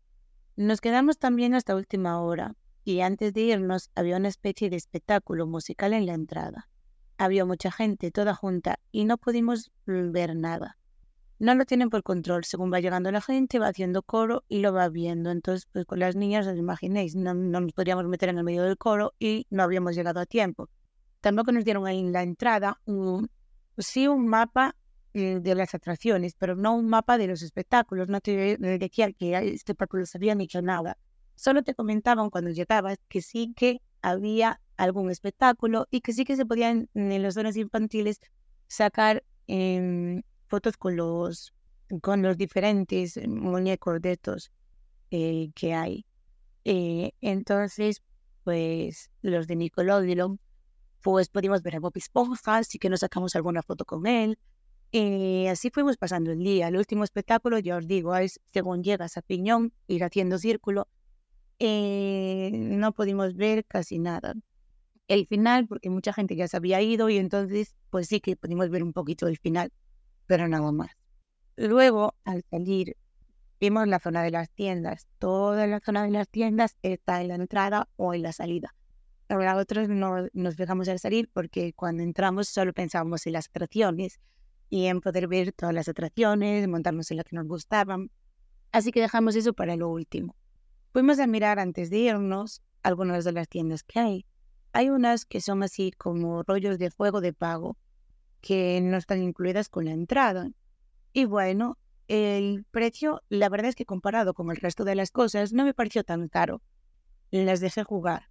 Nos 0.57 0.81
quedamos 0.81 1.19
también 1.19 1.55
hasta 1.55 1.77
última 1.77 2.21
hora 2.21 2.55
y 2.85 3.01
antes 3.01 3.33
de 3.33 3.43
irnos 3.43 3.91
había 3.95 4.17
una 4.17 4.29
especie 4.29 4.71
de 4.71 4.77
espectáculo 4.77 5.47
musical 5.47 5.93
en 5.93 6.07
la 6.07 6.15
entrada. 6.15 6.69
Había 7.19 7.45
mucha 7.45 7.71
gente 7.71 8.11
toda 8.11 8.35
junta 8.35 8.81
y 8.91 9.05
no 9.05 9.19
pudimos 9.19 9.71
ver 9.87 10.35
nada. 10.35 10.79
No 11.41 11.55
lo 11.55 11.65
tienen 11.65 11.89
por 11.89 12.03
control, 12.03 12.45
según 12.45 12.71
va 12.71 12.81
llegando 12.81 13.11
la 13.11 13.23
gente, 13.23 13.59
va 13.59 13.69
haciendo 13.69 14.03
coro 14.03 14.45
y 14.47 14.59
lo 14.59 14.75
va 14.75 14.91
viendo. 14.91 15.31
Entonces, 15.31 15.67
pues 15.73 15.87
con 15.87 15.99
las 15.99 16.15
niñas, 16.15 16.47
os 16.47 16.59
imaginéis, 16.59 17.17
no, 17.17 17.33
nos 17.33 17.73
podríamos 17.73 18.05
meter 18.05 18.29
en 18.29 18.37
el 18.37 18.45
medio 18.45 18.63
del 18.63 18.77
coro 18.77 19.15
y 19.19 19.47
no 19.49 19.63
habíamos 19.63 19.95
llegado 19.97 20.21
a 20.21 20.27
tiempo. 20.27 20.69
Tampoco 21.23 21.51
nos 21.51 21.65
dieron 21.65 21.89
en 21.89 22.13
la 22.13 22.23
entrada 22.23 22.79
un, 22.85 23.31
sí 23.79 24.07
un 24.07 24.29
mapa 24.29 24.77
eh, 25.15 25.41
de 25.41 25.55
las 25.55 25.75
atracciones, 25.75 26.35
pero 26.39 26.57
no 26.57 26.75
un 26.75 26.91
mapa 26.91 27.17
de 27.17 27.29
los 27.29 27.41
espectáculos. 27.41 28.11
No 28.11 28.21
te 28.21 28.59
decían 28.59 29.15
que 29.15 29.35
este 29.39 29.73
espectáculo 29.73 30.05
sabían 30.05 30.39
ni 30.39 30.47
que 30.47 30.61
nada. 30.61 30.99
Solo 31.37 31.63
te 31.63 31.75
comentaban 31.75 32.29
cuando 32.29 32.51
llegabas 32.51 32.99
que 33.09 33.23
sí 33.23 33.55
que 33.57 33.81
había 34.03 34.61
algún 34.77 35.11
espectáculo 35.11 35.87
y 35.91 36.03
que 36.03 36.13
sí 36.13 36.27
que 36.27 36.37
se 36.37 36.45
podían 36.45 36.91
en 36.93 37.23
las 37.23 37.33
zonas 37.33 37.57
infantiles 37.57 38.21
sacar 38.67 39.25
em, 39.47 40.23
fotos 40.51 40.77
con 40.77 40.97
los, 40.97 41.55
con 42.03 42.23
los 42.23 42.37
diferentes 42.37 43.17
muñecos 43.27 44.03
de 44.03 44.13
estos 44.13 44.51
eh, 45.11 45.51
que 45.55 45.73
hay. 45.73 46.05
Eh, 46.65 47.13
entonces, 47.21 48.03
pues 48.45 49.11
los 49.23 49.47
de 49.47 49.57
Nickelodeon, 49.57 50.39
pues 51.01 51.29
pudimos 51.29 51.63
ver 51.63 51.77
a 51.77 51.81
Bob 51.81 51.93
Esponja, 51.95 52.59
así 52.59 52.79
que 52.79 52.91
nos 52.91 53.01
sacamos 53.01 53.35
alguna 53.37 53.63
foto 53.63 53.85
con 53.85 54.07
él. 54.07 54.39
Y 54.93 55.47
así 55.47 55.71
fuimos 55.71 55.97
pasando 55.97 56.33
el 56.33 56.41
día. 56.41 56.69
El 56.69 56.77
último 56.77 57.05
espectáculo, 57.05 57.59
ya 57.61 57.77
os 57.77 57.87
digo, 57.87 58.15
es 58.17 58.41
según 58.53 58.83
llegas 58.83 59.17
a 59.17 59.23
Piñón, 59.23 59.73
ir 59.87 60.03
haciendo 60.03 60.37
círculo. 60.37 60.89
Eh, 61.61 62.51
no 62.53 62.93
pudimos 62.93 63.37
ver 63.37 63.65
casi 63.65 63.99
nada. 64.01 64.35
El 65.07 65.27
final, 65.27 65.69
porque 65.69 65.91
mucha 65.91 66.13
gente 66.13 66.35
ya 66.35 66.49
se 66.49 66.57
había 66.57 66.83
ido 66.83 67.09
y 67.09 67.19
entonces, 67.19 67.77
pues 67.91 68.09
sí 68.09 68.21
que 68.21 68.37
pudimos 68.37 68.69
ver 68.71 68.83
un 68.83 68.93
poquito 68.93 69.29
el 69.29 69.39
final, 69.39 69.73
pero 70.31 70.47
nada 70.47 70.71
más. 70.71 70.93
Luego, 71.57 72.15
al 72.23 72.45
salir, 72.49 72.97
vimos 73.59 73.89
la 73.89 73.99
zona 73.99 74.23
de 74.23 74.31
las 74.31 74.49
tiendas. 74.49 75.09
Toda 75.19 75.67
la 75.67 75.81
zona 75.81 76.05
de 76.05 76.11
las 76.13 76.29
tiendas 76.29 76.77
está 76.83 77.21
en 77.21 77.27
la 77.27 77.35
entrada 77.35 77.89
o 77.97 78.15
en 78.15 78.23
la 78.23 78.33
salida. 78.33 78.73
Ahora, 79.29 79.55
nosotros 79.55 79.89
no 79.89 80.29
nos 80.33 80.57
dejamos 80.57 80.89
al 80.89 81.01
salir 81.01 81.29
porque 81.33 81.73
cuando 81.73 82.05
entramos 82.05 82.47
solo 82.47 82.73
pensábamos 82.73 83.27
en 83.27 83.33
las 83.33 83.49
atracciones 83.49 84.21
y 84.69 84.87
en 84.87 85.01
poder 85.01 85.27
ver 85.27 85.51
todas 85.51 85.75
las 85.75 85.89
atracciones, 85.89 86.69
montarnos 86.69 87.11
en 87.11 87.17
las 87.17 87.27
que 87.27 87.35
nos 87.35 87.49
gustaban. 87.49 88.13
Así 88.71 88.93
que 88.93 89.01
dejamos 89.01 89.35
eso 89.35 89.53
para 89.53 89.75
lo 89.75 89.89
último. 89.89 90.37
Fuimos 90.93 91.19
a 91.19 91.27
mirar 91.27 91.59
antes 91.59 91.91
de 91.91 91.99
irnos 91.99 92.63
algunas 92.85 93.25
de 93.25 93.33
las 93.33 93.49
tiendas 93.49 93.83
que 93.83 93.99
hay. 93.99 94.27
Hay 94.73 94.91
unas 94.91 95.25
que 95.25 95.41
son 95.41 95.65
así 95.65 95.91
como 95.91 96.45
rollos 96.45 96.79
de 96.79 96.93
fuego 96.93 97.21
de 97.21 97.33
pago, 97.33 97.77
que 98.41 98.81
no 98.81 98.97
están 98.97 99.23
incluidas 99.23 99.69
con 99.69 99.85
la 99.85 99.93
entrada. 99.93 100.51
Y 101.13 101.25
bueno, 101.25 101.79
el 102.09 102.65
precio, 102.71 103.23
la 103.29 103.49
verdad 103.49 103.69
es 103.69 103.77
que 103.77 103.85
comparado 103.85 104.35
con 104.35 104.51
el 104.51 104.57
resto 104.57 104.85
de 104.85 104.95
las 104.95 105.11
cosas, 105.11 105.53
no 105.53 105.65
me 105.65 105.75
pareció 105.75 106.05
tan 106.05 106.29
caro. 106.29 106.63
Las 107.31 107.61
dejé 107.61 107.85
jugar. 107.85 108.31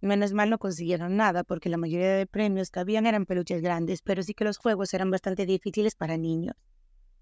Menos 0.00 0.32
mal 0.32 0.48
no 0.48 0.58
consiguieron 0.58 1.16
nada 1.16 1.44
porque 1.44 1.68
la 1.68 1.76
mayoría 1.76 2.14
de 2.14 2.26
premios 2.26 2.70
que 2.70 2.80
habían 2.80 3.06
eran 3.06 3.26
peluches 3.26 3.60
grandes, 3.60 4.00
pero 4.00 4.22
sí 4.22 4.32
que 4.32 4.44
los 4.44 4.56
juegos 4.56 4.94
eran 4.94 5.10
bastante 5.10 5.44
difíciles 5.44 5.94
para 5.94 6.16
niños. 6.16 6.56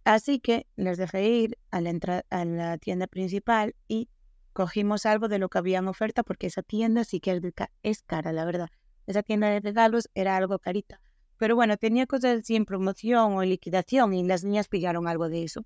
Así 0.04 0.38
que 0.38 0.66
les 0.76 0.96
dejé 0.96 1.28
ir 1.28 1.58
a 1.70 1.80
la, 1.80 2.24
a 2.30 2.44
la 2.44 2.78
tienda 2.78 3.08
principal 3.08 3.74
y 3.88 4.08
cogimos 4.52 5.06
algo 5.06 5.28
de 5.28 5.38
lo 5.38 5.48
que 5.48 5.58
había 5.58 5.78
en 5.78 5.88
oferta 5.88 6.22
porque 6.22 6.46
esa 6.46 6.62
tienda 6.62 7.04
sí 7.04 7.20
que 7.20 7.40
es 7.82 8.02
cara, 8.02 8.32
la 8.32 8.44
verdad. 8.44 8.70
Esa 9.06 9.22
tienda 9.22 9.48
de 9.50 9.60
regalos 9.60 10.08
era 10.14 10.36
algo 10.36 10.58
carita. 10.60 11.00
Pero 11.38 11.56
bueno, 11.56 11.76
tenía 11.76 12.06
cosas 12.06 12.44
sin 12.44 12.64
promoción 12.64 13.34
o 13.34 13.42
liquidación 13.42 14.12
y 14.12 14.24
las 14.24 14.44
niñas 14.44 14.68
pillaron 14.68 15.08
algo 15.08 15.28
de 15.28 15.44
eso. 15.44 15.64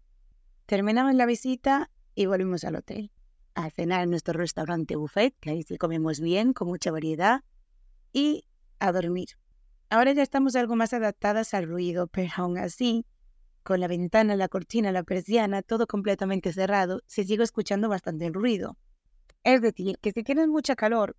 Terminamos 0.67 1.15
la 1.15 1.27
visita 1.27 1.91
y 2.15 2.27
volvimos 2.27 2.65
al 2.65 2.77
hotel 2.77 3.11
a 3.55 3.71
cenar 3.71 4.03
en 4.03 4.11
nuestro 4.11 4.35
restaurante 4.39 4.97
buffet, 4.97 5.35
que 5.41 5.51
ahí 5.51 5.63
sí 5.63 5.77
comemos 5.77 6.21
bien, 6.21 6.53
con 6.53 6.69
mucha 6.69 6.91
variedad, 6.91 7.43
y 8.13 8.45
a 8.79 8.93
dormir. 8.93 9.29
Ahora 9.91 10.13
ya 10.13 10.23
estamos 10.23 10.57
algo 10.57 10.77
más 10.77 10.93
adaptadas 10.93 11.53
al 11.55 11.67
ruido, 11.67 12.07
pero 12.07 12.31
aún 12.37 12.59
así, 12.59 13.05
con 13.63 13.81
la 13.81 13.89
ventana, 13.89 14.37
la 14.37 14.49
cortina, 14.49 14.91
la 14.93 15.03
persiana, 15.03 15.63
todo 15.63 15.87
completamente 15.87 16.53
cerrado, 16.53 17.03
se 17.07 17.25
sigue 17.25 17.45
escuchando 17.45 17.89
bastante 17.89 18.27
el 18.27 18.35
ruido. 18.35 18.79
Es 19.45 19.61
decir, 19.61 19.99
que 20.01 20.13
si 20.13 20.23
tienes 20.23 20.49
mucha 20.49 20.77
calor, 20.77 21.17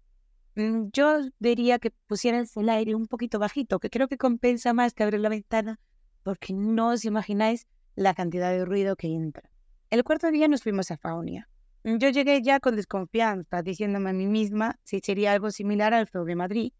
yo 0.55 1.19
diría 1.39 1.79
que 1.79 1.91
pusieras 2.07 2.55
el 2.57 2.69
aire 2.69 2.95
un 2.95 3.07
poquito 3.07 3.39
bajito, 3.39 3.79
que 3.79 3.89
creo 3.89 4.07
que 4.07 4.17
compensa 4.17 4.73
más 4.73 4.93
que 4.93 5.03
abrir 5.03 5.19
la 5.19 5.29
ventana, 5.29 5.79
porque 6.23 6.53
no 6.53 6.89
os 6.89 7.05
imagináis 7.05 7.67
la 7.95 8.13
cantidad 8.13 8.51
de 8.51 8.65
ruido 8.65 8.95
que 8.95 9.07
entra. 9.07 9.49
El 9.89 10.03
cuarto 10.03 10.31
día 10.31 10.47
nos 10.47 10.63
fuimos 10.63 10.89
a 10.91 10.97
Faunia. 10.97 11.49
Yo 11.83 12.09
llegué 12.09 12.41
ya 12.41 12.59
con 12.59 12.75
desconfianza, 12.75 13.61
diciéndome 13.61 14.11
a 14.11 14.13
mí 14.13 14.25
misma 14.25 14.79
si 14.83 14.99
sería 15.01 15.33
algo 15.33 15.51
similar 15.51 15.93
al 15.93 16.07
Feo 16.07 16.23
de 16.23 16.35
Madrid, 16.35 16.71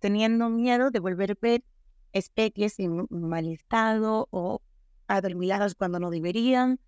teniendo 0.00 0.50
miedo 0.50 0.90
de 0.90 1.00
volver 1.00 1.30
a 1.32 1.34
ver 1.40 1.64
especies 2.12 2.78
en 2.78 3.06
mal 3.10 3.48
estado 3.48 4.28
o 4.30 4.60
adormiladas 5.08 5.74
cuando 5.74 5.98
no 5.98 6.10
deberían 6.10 6.78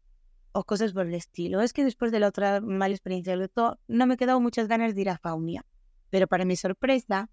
o 0.57 0.65
cosas 0.65 0.93
por 0.93 1.07
el 1.07 1.15
estilo. 1.15 1.61
Es 1.61 1.73
que 1.73 1.85
después 1.85 2.13
de 2.13 2.21
la 2.21 2.29
otra 2.29 2.61
mala 2.61 2.95
experiencia 2.95 3.37
de 3.37 3.49
todo, 3.49 3.79
no 3.89 4.07
me 4.07 4.17
quedado 4.17 4.41
muchas 4.41 4.69
ganas 4.69 4.95
de 4.95 5.01
ir 5.03 5.11
a 5.11 5.19
Faunia. 5.19 5.65
Pero 6.11 6.27
para 6.27 6.45
mi 6.45 6.57
sorpresa, 6.57 7.31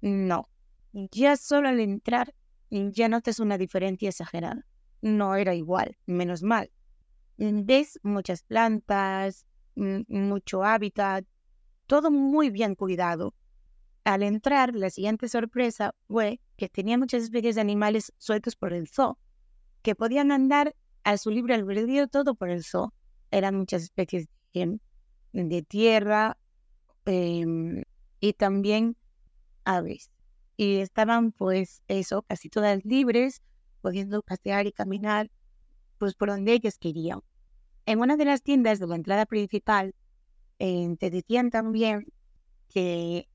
no. 0.00 0.48
Ya 0.92 1.36
solo 1.36 1.68
al 1.68 1.80
entrar, 1.80 2.34
ya 2.70 3.08
notas 3.08 3.40
una 3.40 3.58
diferencia 3.58 4.08
exagerada. 4.08 4.66
No 5.00 5.36
era 5.36 5.54
igual, 5.54 5.96
menos 6.06 6.42
mal 6.42 6.70
ves 7.40 7.98
muchas 8.02 8.42
plantas, 8.42 9.46
mucho 9.74 10.62
hábitat, 10.62 11.24
todo 11.86 12.10
muy 12.10 12.50
bien 12.50 12.74
cuidado. 12.74 13.34
Al 14.04 14.22
entrar, 14.22 14.74
la 14.74 14.90
siguiente 14.90 15.28
sorpresa 15.28 15.94
fue 16.06 16.40
que 16.56 16.68
tenía 16.68 16.98
muchas 16.98 17.22
especies 17.22 17.54
de 17.54 17.60
animales 17.62 18.12
sueltos 18.18 18.56
por 18.56 18.72
el 18.72 18.88
zoo, 18.88 19.18
que 19.82 19.94
podían 19.94 20.32
andar 20.32 20.74
a 21.04 21.16
su 21.16 21.30
libre 21.30 21.54
albedrío 21.54 22.08
todo 22.08 22.34
por 22.34 22.50
zoo. 22.62 22.92
Eran 23.30 23.56
muchas 23.56 23.82
especies 23.82 24.26
de 25.32 25.62
tierra 25.62 26.36
em, 27.04 27.82
y 28.20 28.32
también 28.34 28.96
aves. 29.64 30.10
Y 30.56 30.76
estaban 30.76 31.32
pues 31.32 31.82
eso, 31.88 32.22
casi 32.22 32.48
todas 32.48 32.84
libres, 32.84 33.42
pudiendo 33.80 34.22
pasear 34.22 34.66
y 34.66 34.72
caminar 34.72 35.30
pues 35.98 36.14
por 36.14 36.28
donde 36.28 36.52
ellos 36.52 36.78
querían. 36.78 37.20
En 37.86 38.00
una 38.00 38.16
de 38.16 38.24
las 38.24 38.42
tiendas 38.42 38.78
de 38.78 38.86
la 38.86 38.96
entrada 38.96 39.26
principal 39.26 39.94
eh, 40.58 40.96
te 40.98 41.10
decían 41.10 41.50
también 41.50 42.06
que 42.68 43.28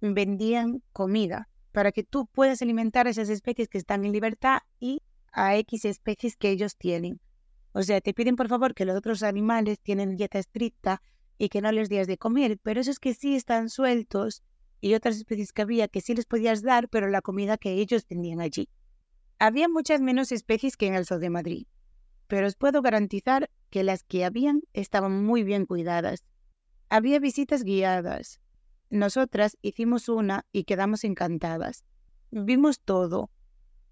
vendían 0.00 0.82
comida 0.92 1.48
para 1.72 1.92
que 1.92 2.04
tú 2.04 2.26
puedas 2.26 2.62
alimentar 2.62 3.06
a 3.06 3.10
esas 3.10 3.28
especies 3.28 3.68
que 3.68 3.78
están 3.78 4.04
en 4.04 4.12
libertad 4.12 4.60
y 4.80 5.02
a 5.36 5.54
X 5.58 5.84
especies 5.84 6.34
que 6.36 6.50
ellos 6.50 6.76
tienen. 6.76 7.20
O 7.72 7.82
sea, 7.82 8.00
te 8.00 8.14
piden 8.14 8.36
por 8.36 8.48
favor 8.48 8.74
que 8.74 8.86
los 8.86 8.96
otros 8.96 9.22
animales 9.22 9.78
tienen 9.78 10.16
dieta 10.16 10.38
estricta 10.38 11.02
y 11.36 11.50
que 11.50 11.60
no 11.60 11.70
les 11.70 11.90
días 11.90 12.06
de 12.06 12.16
comer, 12.16 12.58
pero 12.62 12.80
esos 12.80 12.98
que 12.98 13.12
sí 13.12 13.36
están 13.36 13.68
sueltos 13.68 14.42
y 14.80 14.94
otras 14.94 15.18
especies 15.18 15.52
que 15.52 15.60
había 15.60 15.88
que 15.88 16.00
sí 16.00 16.14
les 16.14 16.24
podías 16.24 16.62
dar, 16.62 16.88
pero 16.88 17.08
la 17.08 17.20
comida 17.20 17.58
que 17.58 17.74
ellos 17.74 18.06
tenían 18.06 18.40
allí. 18.40 18.70
Había 19.38 19.68
muchas 19.68 20.00
menos 20.00 20.32
especies 20.32 20.78
que 20.78 20.86
en 20.86 20.94
el 20.94 21.04
Zoo 21.04 21.18
de 21.18 21.28
Madrid, 21.28 21.66
pero 22.28 22.46
os 22.46 22.56
puedo 22.56 22.80
garantizar 22.80 23.50
que 23.68 23.84
las 23.84 24.04
que 24.04 24.24
habían 24.24 24.62
estaban 24.72 25.22
muy 25.22 25.42
bien 25.42 25.66
cuidadas. 25.66 26.24
Había 26.88 27.18
visitas 27.18 27.62
guiadas. 27.62 28.40
Nosotras 28.88 29.58
hicimos 29.60 30.08
una 30.08 30.46
y 30.50 30.64
quedamos 30.64 31.04
encantadas. 31.04 31.84
Vimos 32.30 32.80
todo. 32.80 33.30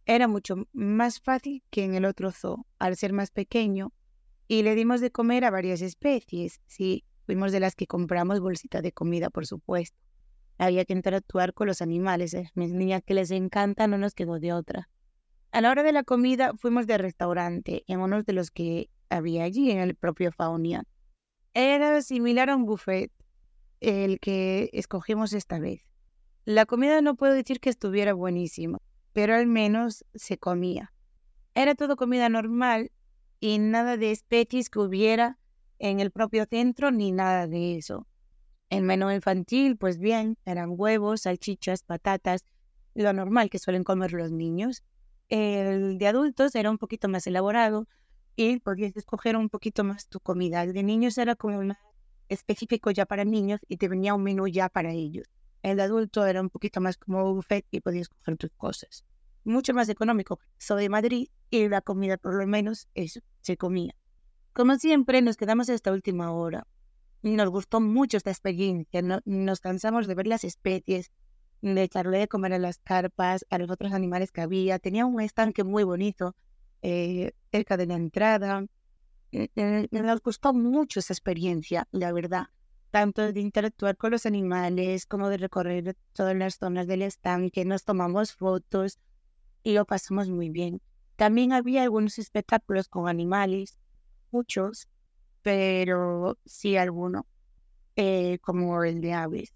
Era 0.07 0.29
mucho 0.29 0.69
más 0.73 1.21
fácil 1.21 1.63
que 1.71 1.85
en 1.85 1.95
el 1.95 2.05
otro 2.05 2.31
zoo, 2.31 2.67
al 2.79 2.97
ser 2.97 3.13
más 3.13 3.31
pequeño, 3.31 3.93
y 4.49 4.63
le 4.63 4.75
dimos 4.75 5.01
de 5.01 5.11
comer 5.11 5.45
a 5.45 5.51
varias 5.51 5.81
especies. 5.81 6.61
Sí, 6.67 7.05
fuimos 7.25 7.53
de 7.53 7.61
las 7.61 7.75
que 7.75 7.87
compramos 7.87 8.41
bolsita 8.41 8.83
de 8.83 8.93
comida, 8.93 9.31
por 9.31 9.47
supuesto. 9.47 9.97
Había 10.59 10.85
que 10.85 10.93
interactuar 10.93 11.55
con 11.55 11.67
los 11.67 11.81
animales. 11.81 12.35
¿eh? 12.35 12.51
Mis 12.55 12.73
niñas 12.73 13.03
que 13.05 13.15
les 13.15 13.31
encanta 13.31 13.87
no 13.87 13.99
nos 13.99 14.15
quedó 14.15 14.39
de 14.39 14.53
otra. 14.53 14.89
A 15.51 15.61
la 15.61 15.71
hora 15.71 15.83
de 15.83 15.93
la 15.93 16.05
comida 16.05 16.53
fuimos 16.59 16.87
de 16.87 16.99
restaurante 16.99 17.85
en 17.87 18.01
uno 18.01 18.23
de 18.23 18.33
los 18.33 18.51
que 18.51 18.91
había 19.09 19.45
allí 19.45 19.71
en 19.71 19.79
el 19.79 19.95
propio 19.95 20.33
Faunia. 20.33 20.85
Era 21.55 22.03
similar 22.03 22.51
a 22.51 22.57
un 22.57 22.67
buffet, 22.67 23.13
el 23.81 24.19
que 24.19 24.71
escogimos 24.73 25.33
esta 25.33 25.59
vez. 25.59 25.87
La 26.45 26.67
comida 26.67 27.01
no 27.01 27.15
puedo 27.15 27.33
decir 27.33 27.61
que 27.61 27.71
estuviera 27.71 28.13
buenísima, 28.13 28.79
pero 29.15 29.35
al 29.35 29.47
menos 29.47 30.05
se 30.15 30.37
comía. 30.37 30.93
Era 31.55 31.75
todo 31.75 31.97
comida 31.97 32.29
normal 32.29 32.91
y 33.41 33.59
nada 33.59 33.97
de 33.97 34.11
especies 34.11 34.69
que 34.69 34.81
hubiera 34.81 35.39
en 35.79 36.01
el 36.01 36.11
propio 36.11 36.45
centro 36.45 36.91
ni 36.91 37.13
nada 37.13 37.47
de 37.47 37.77
eso. 37.77 38.07
El 38.71 38.83
menú 38.83 39.11
infantil, 39.11 39.77
pues 39.77 39.99
bien, 39.99 40.37
eran 40.45 40.75
huevos, 40.77 41.23
salchichas, 41.23 41.85
patatas, 41.85 42.45
lo 42.95 43.13
normal 43.13 43.51
que 43.51 43.61
suelen 43.61 43.85
comer 43.85 44.13
los 44.13 44.33
niños. 44.33 44.83
El 45.29 45.97
de 45.99 46.07
adultos 46.09 46.55
era 46.57 46.71
un 46.71 46.79
poquito 46.79 47.09
más 47.09 47.27
elaborado 47.27 47.87
y 48.35 48.59
podías 48.59 48.97
escoger 48.97 49.37
un 49.37 49.49
poquito 49.49 49.85
más 49.85 50.09
tu 50.09 50.19
comida. 50.19 50.65
El 50.65 50.73
de 50.73 50.83
niños 50.83 51.19
era 51.19 51.37
como 51.37 51.75
específico 52.29 52.91
ya 52.91 53.07
para 53.07 53.25
niños 53.25 53.61
y 53.69 53.77
te 53.77 53.87
venía 53.87 54.15
un 54.15 54.25
menú 54.25 54.49
ya 54.49 54.69
para 54.69 54.91
ellos. 54.91 55.29
El 55.65 55.81
adulto 55.81 56.27
era 56.27 56.43
un 56.43 56.51
poquito 56.51 56.83
más 56.83 56.99
como 56.99 57.33
buffet 57.33 57.65
y 57.71 57.81
podías 57.81 58.11
coger 58.11 58.37
tus 58.37 58.51
cosas. 58.51 59.03
Mucho 59.45 59.73
más 59.73 59.89
económico. 59.89 60.39
Soy 60.59 60.83
de 60.83 60.89
Madrid 60.91 61.29
y 61.49 61.69
la 61.71 61.81
comida 61.81 62.19
por 62.19 62.35
lo 62.35 62.47
menos 62.47 62.87
eso, 62.95 63.21
se 63.41 63.57
comía. 63.57 63.95
Como 64.53 64.77
siempre, 64.77 65.23
nos 65.23 65.39
quedamos 65.39 65.71
hasta 65.71 65.91
última 65.91 66.33
hora. 66.33 66.67
Nos 67.23 67.49
gustó 67.49 67.81
mucho 67.81 68.19
esta 68.19 68.31
experiencia, 68.31 69.01
nos 69.25 69.61
cansamos 69.61 70.07
de 70.07 70.15
ver 70.15 70.27
las 70.27 70.45
especies, 70.45 71.11
de 71.63 71.83
echarle 71.83 72.19
de 72.19 72.29
comer 72.29 72.53
a 72.53 72.59
las 72.59 72.77
carpas, 72.77 73.47
a 73.49 73.57
los 73.57 73.71
otros 73.71 73.95
animales 73.95 74.33
que 74.33 74.43
había. 74.43 74.79
Tenía 74.79 75.07
un 75.07 75.19
estanque 75.23 75.65
muy 75.65 75.83
bonito 75.83 76.37
eh, 76.83 77.33
cerca 77.51 77.79
de 77.79 77.87
la 77.87 77.95
entrada. 77.95 78.67
Eh, 79.33 79.49
eh, 79.57 79.89
nos 79.91 80.21
gustó 80.21 80.53
mucho 80.53 81.01
esa 81.01 81.15
experiencia, 81.15 81.89
la 81.91 82.13
verdad, 82.13 82.49
tanto 82.95 83.33
de 83.33 83.41
interactuar 83.41 83.97
con 83.97 84.13
los 84.13 84.25
animales 84.25 85.05
como 85.05 85.29
de 85.29 85.37
recorrer 85.37 85.97
todas 86.13 86.37
las 86.37 86.59
zonas 86.59 86.87
del 86.87 87.03
estanque. 87.03 87.65
Nos 87.65 87.83
tomamos 87.83 88.33
fotos 88.33 89.01
y 89.65 89.73
lo 89.75 89.85
pasamos 89.85 90.31
muy 90.31 90.49
bien. 90.49 90.81
También 91.17 91.53
había 91.53 91.83
algunos 91.83 92.21
espectáculos 92.21 92.87
con 92.87 93.09
animales, 93.09 93.81
muchos, 94.31 94.87
pero 95.43 96.39
sí 96.47 96.77
alguno, 96.77 97.27
eh, 97.97 98.39
como 98.41 98.85
el 98.85 99.01
de 99.01 99.13
aves. 99.13 99.53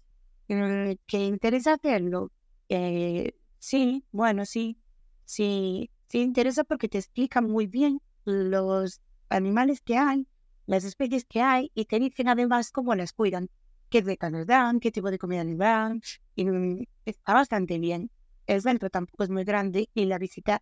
Mm, 0.49 0.95
¿Que 1.07 1.19
interesa 1.19 1.75
hacerlo? 1.75 2.33
Eh, 2.67 3.31
sí, 3.57 4.03
bueno, 4.11 4.45
sí, 4.45 4.77
sí, 5.23 5.89
sí 6.09 6.19
interesa 6.23 6.65
porque 6.65 6.89
te 6.89 6.97
explica 6.97 7.39
muy 7.39 7.67
bien 7.67 8.01
los 8.25 8.99
animales 9.29 9.79
que 9.79 9.97
hay, 9.97 10.27
las 10.69 10.83
especies 10.83 11.25
que 11.25 11.41
hay 11.41 11.71
y 11.73 11.85
te 11.85 11.99
dicen 11.99 12.27
además 12.27 12.71
cómo 12.71 12.93
las 12.93 13.11
cuidan, 13.11 13.49
qué 13.89 14.03
becas 14.03 14.45
dan, 14.45 14.79
qué 14.79 14.91
tipo 14.91 15.09
de 15.09 15.17
comida 15.17 15.43
les 15.43 15.57
dan, 15.57 16.01
y 16.35 16.45
mm, 16.45 16.83
está 17.05 17.33
bastante 17.33 17.79
bien. 17.79 18.11
El 18.45 18.61
centro 18.61 18.91
tampoco 18.91 19.23
es 19.23 19.31
muy 19.31 19.43
grande 19.45 19.89
y 19.95 20.05
la 20.05 20.19
visita 20.19 20.61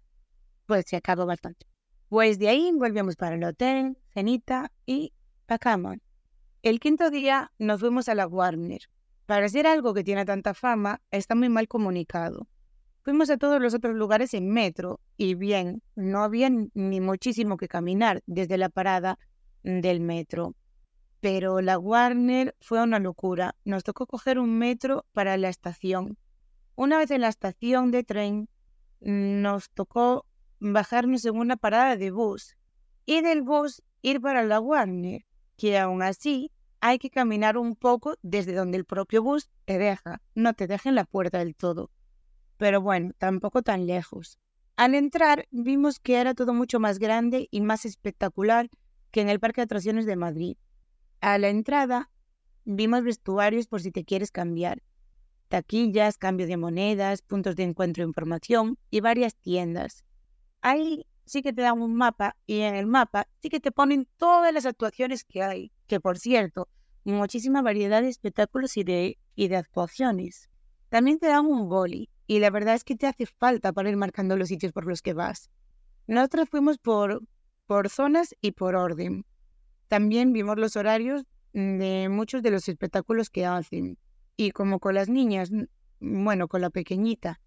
pues 0.66 0.86
se 0.88 0.96
acabó 0.96 1.26
bastante. 1.26 1.66
Pues 2.08 2.40
de 2.40 2.48
ahí 2.48 2.72
volvemos 2.74 3.18
para 3.18 3.36
el 3.36 3.44
hotel, 3.44 3.98
cenita 4.14 4.72
y 4.86 5.12
Pacamon. 5.46 6.02
El 6.62 6.80
quinto 6.80 7.10
día 7.10 7.52
nos 7.60 7.82
fuimos 7.82 8.08
a 8.08 8.16
la 8.16 8.28
Warner. 8.28 8.84
Para 9.26 9.50
ser 9.50 9.68
algo 9.68 9.94
que 9.94 10.06
tiene 10.06 10.24
tanta 10.24 10.54
fama, 10.54 11.02
está 11.12 11.36
muy 11.36 11.50
mal 11.50 11.68
comunicado. 11.68 12.48
Fuimos 13.04 13.30
a 13.30 13.38
todos 13.38 13.62
los 13.62 13.74
otros 13.74 13.94
lugares 13.94 14.34
en 14.34 14.50
metro 14.50 15.02
y 15.18 15.36
bien, 15.36 15.82
no 15.96 16.24
había 16.24 16.50
ni 16.50 17.02
muchísimo 17.02 17.58
que 17.58 17.68
caminar 17.68 18.24
desde 18.26 18.58
la 18.58 18.70
parada 18.70 19.20
del 19.68 20.00
metro. 20.00 20.56
Pero 21.20 21.62
la 21.62 21.78
Warner 21.78 22.56
fue 22.62 22.82
una 22.82 23.00
locura. 23.00 23.56
Nos 23.66 23.84
tocó 23.84 24.08
coger 24.08 24.40
un 24.40 24.58
metro 24.58 25.06
para 25.12 25.36
la 25.38 25.50
estación. 25.50 26.18
Una 26.76 26.98
vez 26.98 27.12
en 27.12 27.22
la 27.22 27.28
estación 27.28 27.92
de 27.92 28.04
tren, 28.04 28.50
nos 29.00 29.70
tocó 29.72 30.26
bajarnos 30.60 31.26
en 31.26 31.36
una 31.36 31.58
parada 31.58 31.98
de 31.98 32.12
bus 32.12 32.56
y 33.06 33.22
del 33.22 33.42
bus 33.42 33.84
ir 34.02 34.22
para 34.22 34.44
la 34.44 34.60
Warner 34.60 35.26
que 35.56 35.78
aún 35.78 36.02
así 36.02 36.52
hay 36.80 37.00
que 37.00 37.10
caminar 37.10 37.58
un 37.58 37.76
poco 37.76 38.16
desde 38.22 38.54
donde 38.54 38.78
el 38.78 38.86
propio 38.86 39.24
bus 39.24 39.50
te 39.66 39.78
deja, 39.80 40.22
no 40.36 40.54
te 40.54 40.68
deja 40.68 40.90
en 40.90 40.96
la 40.96 41.06
puerta 41.06 41.40
del 41.40 41.56
todo. 41.56 41.90
Pero 42.58 42.82
bueno, 42.82 43.12
tampoco 43.18 43.64
tan 43.64 43.88
lejos. 43.88 44.40
Al 44.76 44.94
entrar 44.94 45.48
vimos 45.50 46.00
que 46.00 46.18
era 46.18 46.36
todo 46.36 46.54
mucho 46.54 46.80
más 46.80 47.00
grande 47.00 47.48
y 47.50 47.62
más 47.62 47.86
espectacular 47.86 48.70
que 49.18 49.22
en 49.22 49.30
el 49.30 49.40
Parque 49.40 49.62
de 49.62 49.64
Atracciones 49.64 50.06
de 50.06 50.16
Madrid. 50.16 50.58
A 51.22 51.40
la 51.40 51.50
entrada 51.50 52.12
vimos 52.66 53.04
vestuarios 53.04 53.66
por 53.66 53.82
si 53.82 53.90
te 53.90 54.06
quieres 54.06 54.30
cambiar, 54.30 54.84
taquillas, 55.48 56.20
cambio 56.20 56.46
de 56.46 56.56
monedas, 56.56 57.24
puntos 57.24 57.56
de 57.56 57.64
encuentro 57.64 58.04
de 58.04 58.10
información 58.10 58.78
y 58.92 59.00
varias 59.00 59.36
tiendas. 59.36 60.04
Hay 60.62 61.08
sí 61.26 61.42
que 61.42 61.52
te 61.52 61.64
dan 61.64 61.82
un 61.82 61.96
mapa 61.96 62.36
y 62.46 62.60
en 62.60 62.76
el 62.76 62.86
mapa 62.86 63.28
sí 63.42 63.50
que 63.50 63.60
te 63.60 63.72
ponen 63.72 64.08
todas 64.18 64.54
las 64.54 64.68
actuaciones 64.68 65.24
que 65.24 65.42
hay, 65.42 65.72
que 65.88 66.00
por 66.00 66.20
cierto, 66.20 66.70
muchísima 67.04 67.64
variedad 67.64 68.04
de 68.04 68.10
espectáculos 68.10 68.78
y 68.78 68.84
de, 68.84 69.18
y 69.34 69.48
de 69.48 69.56
actuaciones. 69.56 70.48
También 70.90 71.18
te 71.18 71.26
dan 71.26 71.48
un 71.48 71.70
boli 71.70 72.12
y 72.28 72.38
la 72.38 72.52
verdad 72.52 72.76
es 72.76 72.84
que 72.84 72.96
te 72.96 73.08
hace 73.08 73.26
falta 73.26 73.74
para 73.74 73.90
ir 73.90 73.98
marcando 73.98 74.38
los 74.38 74.50
sitios 74.50 74.74
por 74.74 74.86
los 74.86 75.02
que 75.02 75.14
vas. 75.14 75.50
Nosotros 76.06 76.50
fuimos 76.50 76.78
por, 76.78 77.24
por 77.68 77.90
zonas 77.90 78.36
y 78.42 78.54
por 78.54 78.76
orden. 78.76 79.26
También 79.88 80.34
vimos 80.34 80.58
los 80.58 80.76
horarios 80.76 81.24
de 81.54 82.08
muchos 82.10 82.42
de 82.42 82.52
los 82.52 82.68
espectáculos 82.68 83.30
que 83.30 83.46
hacen. 83.46 83.98
Y 84.36 84.52
como 84.52 84.80
con 84.80 84.96
las 84.96 85.10
niñas, 85.10 85.52
bueno, 86.00 86.48
con 86.48 86.62
la 86.62 86.70
pequeñita, 86.70 87.40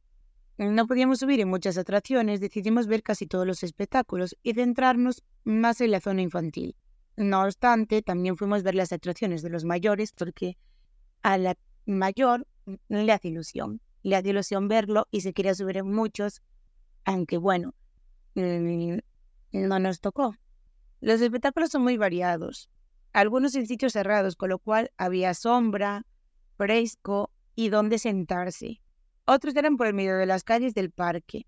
no 0.59 0.87
podíamos 0.87 1.21
subir 1.21 1.41
en 1.41 1.49
muchas 1.49 1.79
atracciones, 1.79 2.41
decidimos 2.41 2.87
ver 2.87 3.03
casi 3.03 3.27
todos 3.27 3.47
los 3.47 3.63
espectáculos 3.63 4.37
y 4.43 4.53
centrarnos 4.53 5.23
más 5.45 5.81
en 5.81 5.91
la 5.91 6.01
zona 6.01 6.23
infantil. 6.23 6.77
No 7.17 7.45
obstante, 7.45 8.03
también 8.03 8.37
fuimos 8.37 8.61
a 8.61 8.65
ver 8.65 8.75
las 8.75 8.93
atracciones 8.93 9.43
de 9.43 9.51
los 9.51 9.65
mayores 9.65 10.13
porque 10.13 10.59
a 11.23 11.39
la 11.39 11.57
mayor 11.87 12.47
le 12.89 13.13
hace 13.13 13.29
ilusión. 13.29 13.81
Le 14.03 14.17
hace 14.17 14.31
ilusión 14.31 14.69
verlo 14.69 15.07
y 15.11 15.23
se 15.23 15.33
quería 15.33 15.55
subir 15.55 15.79
en 15.79 15.91
muchos, 15.91 16.43
aunque 17.05 17.39
bueno, 17.39 17.75
mm, 18.35 18.99
no 19.53 19.79
nos 19.79 20.01
tocó. 20.01 20.35
Los 21.01 21.21
espectáculos 21.21 21.71
son 21.71 21.83
muy 21.83 21.97
variados, 21.97 22.69
algunos 23.13 23.55
en 23.55 23.67
sitios 23.67 23.93
cerrados, 23.93 24.37
con 24.37 24.51
lo 24.51 24.59
cual 24.59 24.93
había 24.97 25.35
sombra, 25.35 26.07
fresco 26.57 27.31
y 27.55 27.71
donde 27.71 27.99
sentarse. 27.99 28.81
Otros 29.25 29.57
eran 29.57 29.77
por 29.77 29.87
el 29.87 29.95
medio 29.95 30.17
de 30.17 30.27
las 30.27 30.45
calles 30.45 30.75
del 30.75 30.91
parque. 30.91 31.47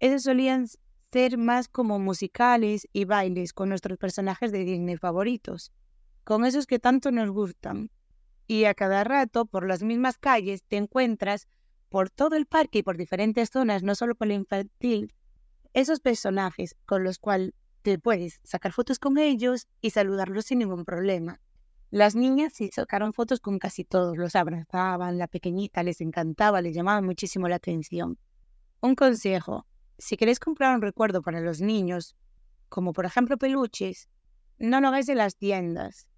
Esos 0.00 0.22
solían 0.22 0.66
ser 1.12 1.38
más 1.38 1.68
como 1.68 1.98
musicales 1.98 2.86
y 2.92 3.04
bailes 3.04 3.52
con 3.52 3.68
nuestros 3.68 3.98
personajes 3.98 4.52
de 4.52 4.64
Disney 4.64 4.96
favoritos, 4.96 5.72
con 6.24 6.44
esos 6.44 6.66
que 6.66 6.78
tanto 6.78 7.10
nos 7.10 7.30
gustan. 7.30 7.90
Y 8.46 8.64
a 8.64 8.74
cada 8.74 9.04
rato, 9.04 9.46
por 9.46 9.66
las 9.66 9.82
mismas 9.82 10.18
calles, 10.18 10.62
te 10.64 10.76
encuentras 10.76 11.48
por 11.88 12.10
todo 12.10 12.36
el 12.36 12.46
parque 12.46 12.78
y 12.78 12.82
por 12.82 12.96
diferentes 12.96 13.50
zonas, 13.50 13.82
no 13.82 13.94
solo 13.94 14.14
por 14.14 14.28
el 14.28 14.34
infantil, 14.34 15.14
esos 15.72 16.00
personajes 16.00 16.76
con 16.86 17.04
los 17.04 17.18
cuales 17.18 17.52
te 17.82 17.98
puedes 17.98 18.40
sacar 18.42 18.72
fotos 18.72 18.98
con 18.98 19.18
ellos 19.18 19.66
y 19.80 19.90
saludarlos 19.90 20.46
sin 20.46 20.58
ningún 20.58 20.84
problema. 20.84 21.40
Las 21.90 22.14
niñas 22.14 22.52
sí 22.54 22.70
sacaron 22.70 23.14
fotos 23.14 23.40
con 23.40 23.58
casi 23.58 23.84
todos, 23.84 24.16
los 24.18 24.36
abrazaban, 24.36 25.16
la 25.16 25.26
pequeñita 25.26 25.82
les 25.82 26.00
encantaba, 26.00 26.60
les 26.60 26.74
llamaba 26.74 27.00
muchísimo 27.00 27.48
la 27.48 27.56
atención. 27.56 28.18
Un 28.80 28.94
consejo, 28.94 29.66
si 29.96 30.16
queréis 30.16 30.38
comprar 30.38 30.74
un 30.74 30.82
recuerdo 30.82 31.22
para 31.22 31.40
los 31.40 31.60
niños, 31.60 32.14
como 32.68 32.92
por 32.92 33.06
ejemplo 33.06 33.38
peluches, 33.38 34.08
no 34.58 34.80
lo 34.80 34.88
hagáis 34.88 35.08
en 35.08 35.18
las 35.18 35.36
tiendas. 35.36 36.08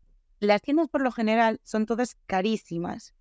Las 0.40 0.62
tiendas 0.62 0.88
por 0.88 1.02
lo 1.02 1.12
general 1.12 1.60
son 1.62 1.86
todas 1.86 2.16
carísimas, 2.26 3.14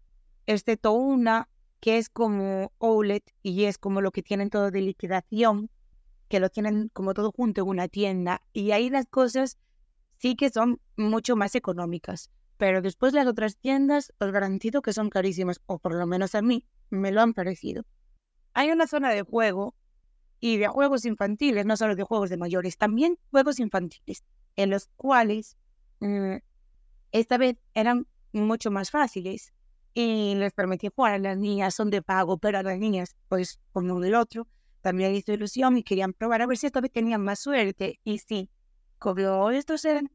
excepto 0.47 0.93
una 0.93 1.49
que 1.79 1.97
es 1.97 2.09
como 2.09 2.71
outlet 2.79 3.23
y 3.43 3.65
es 3.65 3.77
como 3.77 4.01
lo 4.01 4.11
que 4.11 4.23
tienen 4.23 4.49
todo 4.49 4.71
de 4.71 4.81
liquidación, 4.81 5.69
que 6.29 6.39
lo 6.39 6.49
tienen 6.49 6.89
como 6.93 7.13
todo 7.13 7.31
junto 7.31 7.61
en 7.61 7.67
una 7.67 7.87
tienda 7.87 8.41
y 8.53 8.71
ahí 8.71 8.89
las 8.89 9.07
cosas 9.07 9.57
sí 10.17 10.35
que 10.35 10.49
son 10.49 10.79
mucho 10.95 11.35
más 11.35 11.55
económicas. 11.55 12.29
Pero 12.57 12.81
después 12.81 13.13
las 13.13 13.25
otras 13.25 13.57
tiendas 13.57 14.13
os 14.19 14.31
garantizo 14.31 14.81
que 14.81 14.93
son 14.93 15.09
carísimas, 15.09 15.61
o 15.65 15.79
por 15.79 15.95
lo 15.95 16.05
menos 16.05 16.35
a 16.35 16.41
mí 16.41 16.65
me 16.89 17.11
lo 17.11 17.21
han 17.21 17.33
parecido. 17.33 17.83
Hay 18.53 18.69
una 18.69 18.85
zona 18.85 19.11
de 19.11 19.23
juego 19.23 19.75
y 20.39 20.57
de 20.57 20.67
juegos 20.67 21.05
infantiles, 21.05 21.65
no 21.65 21.77
solo 21.77 21.95
de 21.95 22.03
juegos 22.03 22.29
de 22.29 22.37
mayores, 22.37 22.77
también 22.77 23.17
juegos 23.31 23.59
infantiles, 23.59 24.23
en 24.55 24.69
los 24.69 24.87
cuales 24.97 25.57
mm, 25.99 26.35
esta 27.11 27.37
vez 27.37 27.57
eran 27.73 28.07
mucho 28.33 28.71
más 28.71 28.91
fáciles 28.91 29.53
y 29.93 30.35
les 30.35 30.53
permitía 30.53 30.91
jugar 30.95 31.13
a 31.13 31.19
las 31.19 31.37
niñas, 31.37 31.75
son 31.75 31.89
de 31.89 32.01
pago, 32.01 32.37
pero 32.37 32.59
a 32.59 32.63
las 32.63 32.77
niñas, 32.77 33.15
pues 33.27 33.59
como 33.71 33.99
del 33.99 34.15
otro, 34.15 34.47
también 34.81 35.13
hizo 35.15 35.33
ilusión 35.33 35.77
y 35.77 35.83
querían 35.83 36.13
probar 36.13 36.41
a 36.41 36.47
ver 36.47 36.57
si 36.57 36.67
esta 36.67 36.81
vez 36.81 36.91
tenían 36.91 37.23
más 37.23 37.39
suerte. 37.39 37.99
Y 38.03 38.19
sí, 38.19 38.49
como 38.97 39.51
estos 39.51 39.85
eran, 39.85 40.11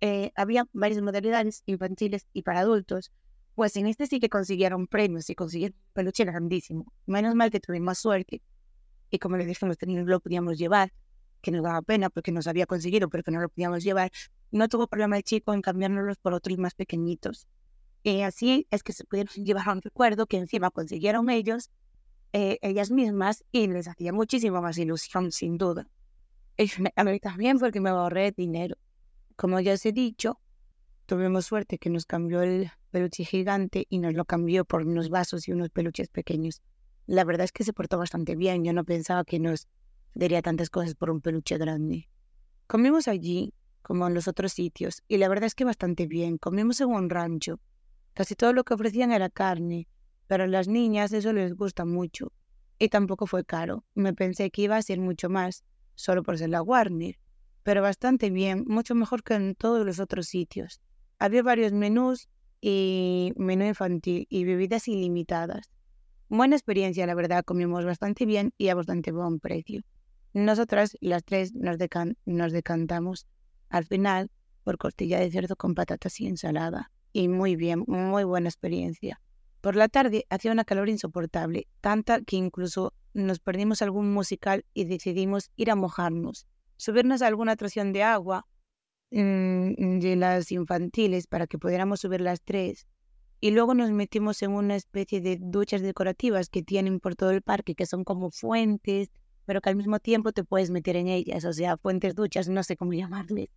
eh, 0.00 0.32
había 0.36 0.66
varias 0.72 1.02
modalidades 1.02 1.62
infantiles 1.66 2.26
y 2.32 2.42
para 2.42 2.60
adultos, 2.60 3.12
pues 3.54 3.76
en 3.76 3.86
este 3.86 4.06
sí 4.06 4.20
que 4.20 4.28
consiguieron 4.28 4.86
premios 4.86 5.30
y 5.30 5.34
consiguieron 5.34 5.78
peluche 5.92 6.24
grandísimo. 6.24 6.92
Menos 7.06 7.34
mal 7.34 7.50
que 7.50 7.60
tuvimos 7.60 7.98
suerte. 7.98 8.42
Y 9.10 9.18
como 9.18 9.36
les 9.36 9.46
dije, 9.46 9.66
no 9.66 10.04
lo 10.04 10.20
podíamos 10.20 10.58
llevar, 10.58 10.92
que 11.40 11.50
nos 11.50 11.62
daba 11.62 11.82
pena 11.82 12.10
porque 12.10 12.32
nos 12.32 12.46
había 12.46 12.66
conseguido, 12.66 13.08
pero 13.08 13.22
que 13.22 13.30
no 13.30 13.40
lo 13.40 13.48
podíamos 13.48 13.84
llevar. 13.84 14.10
No 14.50 14.68
tuvo 14.68 14.88
problema 14.88 15.16
el 15.16 15.22
chico 15.22 15.54
en 15.54 15.62
cambiárnoslos 15.62 16.18
por 16.18 16.34
otros 16.34 16.58
más 16.58 16.74
pequeñitos. 16.74 17.46
Y 18.02 18.20
así 18.22 18.66
es 18.70 18.82
que 18.82 18.92
se 18.92 19.04
pudieron 19.04 19.32
llevar 19.44 19.68
un 19.68 19.82
recuerdo 19.82 20.26
que 20.26 20.36
encima 20.36 20.70
consiguieron 20.70 21.30
ellos, 21.30 21.70
eh, 22.36 22.58
ellas 22.62 22.90
mismas, 22.90 23.44
y 23.52 23.68
les 23.68 23.86
hacía 23.86 24.12
muchísima 24.12 24.60
más 24.60 24.76
ilusión, 24.76 25.30
sin 25.30 25.56
duda. 25.56 25.86
Y 26.58 26.68
a 26.96 27.04
mí 27.04 27.20
también 27.20 27.60
porque 27.60 27.80
me 27.80 27.90
ahorré 27.90 28.32
dinero. 28.32 28.76
Como 29.36 29.60
ya 29.60 29.74
os 29.74 29.86
he 29.86 29.92
dicho, 29.92 30.40
tuvimos 31.06 31.46
suerte 31.46 31.78
que 31.78 31.90
nos 31.90 32.06
cambió 32.06 32.42
el 32.42 32.72
peluche 32.90 33.24
gigante 33.24 33.86
y 33.88 33.98
nos 33.98 34.14
lo 34.14 34.24
cambió 34.24 34.64
por 34.64 34.82
unos 34.82 35.10
vasos 35.10 35.46
y 35.46 35.52
unos 35.52 35.70
peluches 35.70 36.08
pequeños. 36.08 36.60
La 37.06 37.22
verdad 37.22 37.44
es 37.44 37.52
que 37.52 37.62
se 37.62 37.72
portó 37.72 37.98
bastante 37.98 38.34
bien. 38.34 38.64
Yo 38.64 38.72
no 38.72 38.84
pensaba 38.84 39.22
que 39.22 39.38
nos 39.38 39.68
daría 40.12 40.42
tantas 40.42 40.70
cosas 40.70 40.96
por 40.96 41.10
un 41.10 41.20
peluche 41.20 41.56
grande. 41.56 42.08
Comimos 42.66 43.06
allí, 43.06 43.54
como 43.80 44.08
en 44.08 44.14
los 44.14 44.26
otros 44.26 44.52
sitios, 44.52 45.04
y 45.06 45.18
la 45.18 45.28
verdad 45.28 45.46
es 45.46 45.54
que 45.54 45.64
bastante 45.64 46.08
bien. 46.08 46.38
Comimos 46.38 46.80
en 46.80 46.88
un 46.88 47.10
rancho. 47.10 47.60
Casi 48.12 48.34
todo 48.34 48.52
lo 48.52 48.64
que 48.64 48.74
ofrecían 48.74 49.12
era 49.12 49.30
carne, 49.30 49.86
pero 50.26 50.44
a 50.44 50.46
las 50.46 50.68
niñas 50.68 51.12
eso 51.12 51.32
les 51.32 51.54
gusta 51.54 51.84
mucho. 51.84 52.32
Y 52.78 52.88
tampoco 52.88 53.26
fue 53.26 53.44
caro. 53.44 53.84
Me 53.94 54.14
pensé 54.14 54.50
que 54.50 54.62
iba 54.62 54.76
a 54.76 54.82
ser 54.82 54.98
mucho 54.98 55.28
más, 55.28 55.64
solo 55.94 56.22
por 56.22 56.38
ser 56.38 56.50
la 56.50 56.62
Warner. 56.62 57.18
Pero 57.62 57.82
bastante 57.82 58.30
bien, 58.30 58.64
mucho 58.66 58.94
mejor 58.94 59.22
que 59.22 59.34
en 59.34 59.54
todos 59.54 59.86
los 59.86 60.00
otros 60.00 60.26
sitios. 60.26 60.80
Había 61.18 61.42
varios 61.42 61.72
menús 61.72 62.28
y 62.60 63.32
menú 63.36 63.64
infantil 63.64 64.26
y 64.28 64.44
bebidas 64.44 64.88
ilimitadas. 64.88 65.70
Buena 66.28 66.56
experiencia, 66.56 67.06
la 67.06 67.14
verdad, 67.14 67.44
comimos 67.44 67.84
bastante 67.84 68.26
bien 68.26 68.52
y 68.58 68.68
a 68.68 68.74
bastante 68.74 69.12
buen 69.12 69.38
precio. 69.38 69.82
Nosotras, 70.32 70.96
las 71.00 71.22
tres, 71.24 71.54
nos, 71.54 71.76
nos 72.24 72.52
decantamos 72.52 73.26
al 73.68 73.84
final 73.84 74.30
por 74.64 74.78
costilla 74.78 75.20
de 75.20 75.30
cerdo 75.30 75.56
con 75.56 75.74
patatas 75.74 76.20
y 76.20 76.26
ensalada. 76.26 76.90
Y 77.12 77.28
muy 77.28 77.54
bien, 77.54 77.84
muy 77.86 78.24
buena 78.24 78.48
experiencia. 78.48 79.20
Por 79.64 79.76
la 79.76 79.88
tarde 79.88 80.26
hacía 80.28 80.52
una 80.52 80.64
calor 80.64 80.88
insoportable, 80.88 81.66
tanta 81.80 82.20
que 82.20 82.36
incluso 82.36 82.92
nos 83.14 83.40
perdimos 83.40 83.82
algún 83.82 84.12
musical 84.12 84.64
y 84.74 84.84
decidimos 84.84 85.50
ir 85.56 85.70
a 85.70 85.74
mojarnos, 85.74 86.46
subirnos 86.76 87.22
a 87.22 87.28
alguna 87.28 87.52
atracción 87.52 87.92
de 87.92 88.02
agua 88.02 88.46
Mm, 89.16 90.00
de 90.00 90.16
las 90.16 90.50
infantiles 90.50 91.28
para 91.28 91.46
que 91.46 91.56
pudiéramos 91.56 92.00
subir 92.00 92.20
las 92.20 92.42
tres. 92.42 92.88
Y 93.40 93.52
luego 93.52 93.72
nos 93.72 93.92
metimos 93.92 94.42
en 94.42 94.50
una 94.50 94.74
especie 94.74 95.20
de 95.20 95.38
duchas 95.40 95.82
decorativas 95.82 96.48
que 96.48 96.64
tienen 96.64 96.98
por 96.98 97.14
todo 97.14 97.30
el 97.30 97.40
parque, 97.40 97.76
que 97.76 97.86
son 97.86 98.02
como 98.02 98.32
fuentes, 98.32 99.10
pero 99.44 99.60
que 99.60 99.68
al 99.68 99.76
mismo 99.76 100.00
tiempo 100.00 100.32
te 100.32 100.42
puedes 100.42 100.70
meter 100.70 100.96
en 100.96 101.06
ellas, 101.06 101.44
o 101.44 101.52
sea, 101.52 101.76
fuentes 101.76 102.16
duchas, 102.16 102.48
no 102.48 102.64
sé 102.64 102.76
cómo 102.76 102.92
llamarles. 102.94 103.50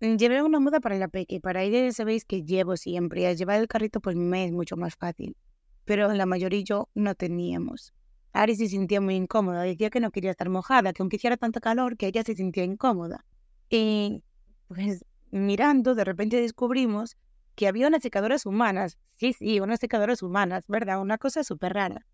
Mm, 0.00 0.16
llevé 0.16 0.42
una 0.42 0.60
muda 0.60 0.80
para 0.80 0.96
la 0.96 1.08
peque, 1.08 1.40
para 1.40 1.62
ella 1.62 1.90
sabéis 1.92 2.24
que 2.24 2.44
llevo 2.44 2.76
siempre, 2.76 3.30
y 3.30 3.36
llevar 3.36 3.60
el 3.60 3.66
carrito 3.68 4.00
pues 4.00 4.14
me 4.16 4.44
es 4.44 4.52
mucho 4.52 4.76
más 4.76 4.94
fácil, 4.96 5.36
pero 5.84 6.12
la 6.12 6.26
mayoría 6.26 6.62
yo 6.62 6.88
no 6.94 7.14
teníamos. 7.14 7.92
Ari 8.32 8.54
se 8.56 8.68
sentía 8.68 9.00
muy 9.00 9.16
incómoda, 9.16 9.62
decía 9.62 9.90
que 9.90 10.00
no 10.00 10.10
quería 10.12 10.30
estar 10.30 10.48
mojada, 10.50 10.92
que 10.92 11.02
aunque 11.02 11.16
hiciera 11.16 11.36
tanto 11.36 11.60
calor, 11.60 11.96
que 11.96 12.06
ella 12.06 12.22
se 12.22 12.36
sentía 12.36 12.62
incómoda. 12.62 13.24
Y 13.70 14.22
pues 14.68 15.04
mirando, 15.30 15.94
de 15.94 16.04
repente 16.04 16.40
descubrimos 16.40 17.16
que 17.56 17.66
había 17.66 17.88
unas 17.88 18.02
secadoras 18.02 18.46
humanas. 18.46 18.98
Sí, 19.16 19.32
sí, 19.32 19.58
unas 19.60 19.80
secadoras 19.80 20.22
humanas, 20.22 20.62
¿verdad? 20.68 21.00
Una 21.00 21.18
cosa 21.18 21.42
súper 21.42 21.72
rara. 21.74 22.06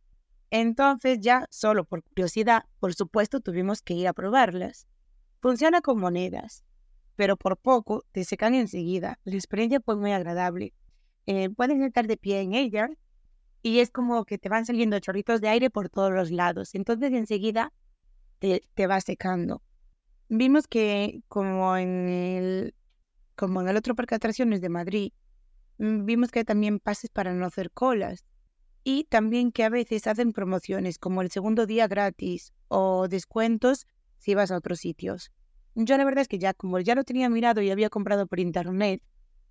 Entonces 0.51 1.19
ya, 1.21 1.47
solo 1.51 1.85
por 1.85 2.03
curiosidad, 2.03 2.65
por 2.81 2.95
supuesto, 2.95 3.41
tuvimos 3.41 3.83
que 3.83 3.95
ir 3.95 4.09
a 4.09 4.15
probarlas. 4.15 4.87
Funciona 5.43 5.83
con 5.83 5.99
monedas, 6.01 6.65
pero 7.17 7.37
por 7.37 7.57
poco 7.57 8.05
te 8.13 8.25
secan 8.25 8.55
enseguida. 8.55 9.19
La 9.25 9.35
experiencia 9.35 9.81
fue 9.81 9.97
muy 9.97 10.13
agradable. 10.13 10.75
Eh, 11.27 11.51
puedes 11.51 11.81
estar 11.81 12.07
de 12.07 12.17
pie 12.17 12.41
en 12.41 12.55
ella 12.55 12.91
y 13.63 13.81
es 13.81 13.91
como 13.91 14.25
que 14.25 14.39
te 14.39 14.49
van 14.49 14.67
saliendo 14.67 14.99
chorritos 14.99 15.41
de 15.41 15.49
aire 15.49 15.71
por 15.71 15.89
todos 15.89 16.13
los 16.13 16.31
lados. 16.31 16.75
Entonces 16.75 17.13
enseguida 17.13 17.73
te, 18.39 18.63
te 18.75 18.87
va 18.87 19.01
secando 19.01 19.63
vimos 20.29 20.67
que 20.67 21.23
como 21.29 21.77
en 21.77 22.09
el, 22.09 22.75
como 23.37 23.61
en 23.61 23.69
el 23.69 23.77
otro 23.77 23.95
parque 23.95 24.15
de 24.15 24.17
atracciones 24.17 24.61
de 24.61 24.69
Madrid, 24.69 25.13
mm, 25.79 26.05
vimos 26.05 26.31
que 26.31 26.41
hay 26.41 26.45
también 26.45 26.81
pases 26.81 27.11
para 27.11 27.33
no 27.33 27.47
hacer 27.47 27.71
colas 27.71 28.25
y 28.85 29.05
también 29.05 29.53
que 29.53 29.65
a 29.65 29.71
veces 29.71 30.07
hacen 30.07 30.33
promociones 30.33 30.99
como 30.99 31.23
el 31.23 31.31
segundo 31.31 31.67
día 31.67 31.89
gratis 31.89 32.53
o 32.69 33.09
descuentos 33.09 33.87
si 34.19 34.35
vas 34.35 34.51
a 34.51 34.57
otros 34.57 34.81
sitios. 34.81 35.31
Yo 35.75 35.97
la 35.97 36.05
verdad 36.05 36.23
es 36.23 36.29
que 36.29 36.39
ya 36.39 36.55
como 36.55 36.79
ya 36.81 36.95
lo 36.95 37.05
tenía 37.05 37.29
mirado 37.29 37.61
y 37.63 37.71
había 37.71 37.91
comprado 37.91 38.27
por 38.27 38.41
internet, 38.41 39.03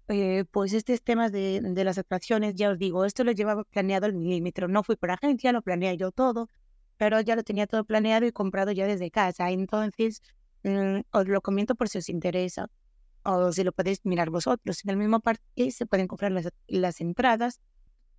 eh, 0.10 0.46
pues 0.52 0.74
estos 0.74 1.02
temas 1.02 1.32
de, 1.32 1.62
las 1.84 1.98
atracciones, 1.98 2.56
ya 2.56 2.70
os 2.72 2.78
digo, 2.80 3.06
esto 3.06 3.24
lo 3.24 3.32
llevaba 3.32 3.64
planeado 3.66 4.06
el 4.06 4.14
milímetro, 4.14 4.68
no 4.68 4.84
fui 4.84 4.96
por 4.96 5.12
agencia, 5.12 5.52
lo 5.52 5.62
planeé 5.62 5.98
yo 5.98 6.12
todo, 6.12 6.50
pero 6.98 7.20
ya 7.22 7.36
lo 7.36 7.44
tenía 7.44 7.68
todo 7.68 7.84
planeado 7.86 8.26
y 8.26 8.32
comprado 8.32 8.72
ya 8.72 8.88
desde 8.88 9.12
casa. 9.12 9.52
Entonces, 9.52 10.22
Mm, 10.64 11.02
os 11.12 11.28
lo 11.28 11.42
comento 11.42 11.76
por 11.76 11.90
si 11.90 11.98
os 11.98 12.10
interesa 12.10 12.70
o 13.24 13.52
si 13.52 13.64
lo 13.64 13.72
podéis 13.74 14.06
mirar 14.06 14.30
vosotros. 14.30 14.84
En 14.84 14.92
el 14.92 14.98
mismo 14.98 15.20
parque 15.20 15.72
se 15.72 15.86
pueden 15.86 16.08
comprar 16.08 16.32
las, 16.32 16.50
las 16.68 17.02
entradas 17.02 17.60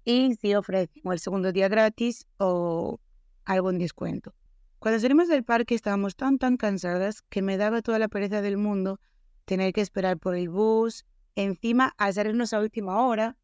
y 0.04 0.34
si 0.36 0.54
ofrecen 0.54 1.02
el 1.10 1.18
segundo 1.20 1.52
día 1.52 1.68
gratis 1.68 2.26
o 2.38 3.00
algún 3.44 3.78
descuento. 3.78 4.34
Cuando 4.84 5.00
salimos 5.00 5.28
del 5.28 5.44
parque 5.44 5.74
estábamos 5.74 6.14
tan 6.14 6.36
tan 6.36 6.58
cansadas 6.58 7.22
que 7.30 7.40
me 7.40 7.56
daba 7.56 7.80
toda 7.80 7.98
la 7.98 8.08
pereza 8.08 8.42
del 8.42 8.58
mundo 8.58 9.00
tener 9.46 9.72
que 9.72 9.80
esperar 9.80 10.18
por 10.18 10.34
el 10.34 10.50
bus, 10.50 11.06
encima 11.36 11.94
hacernos 11.96 12.52
a 12.52 12.60
última 12.60 13.00
hora, 13.00 13.38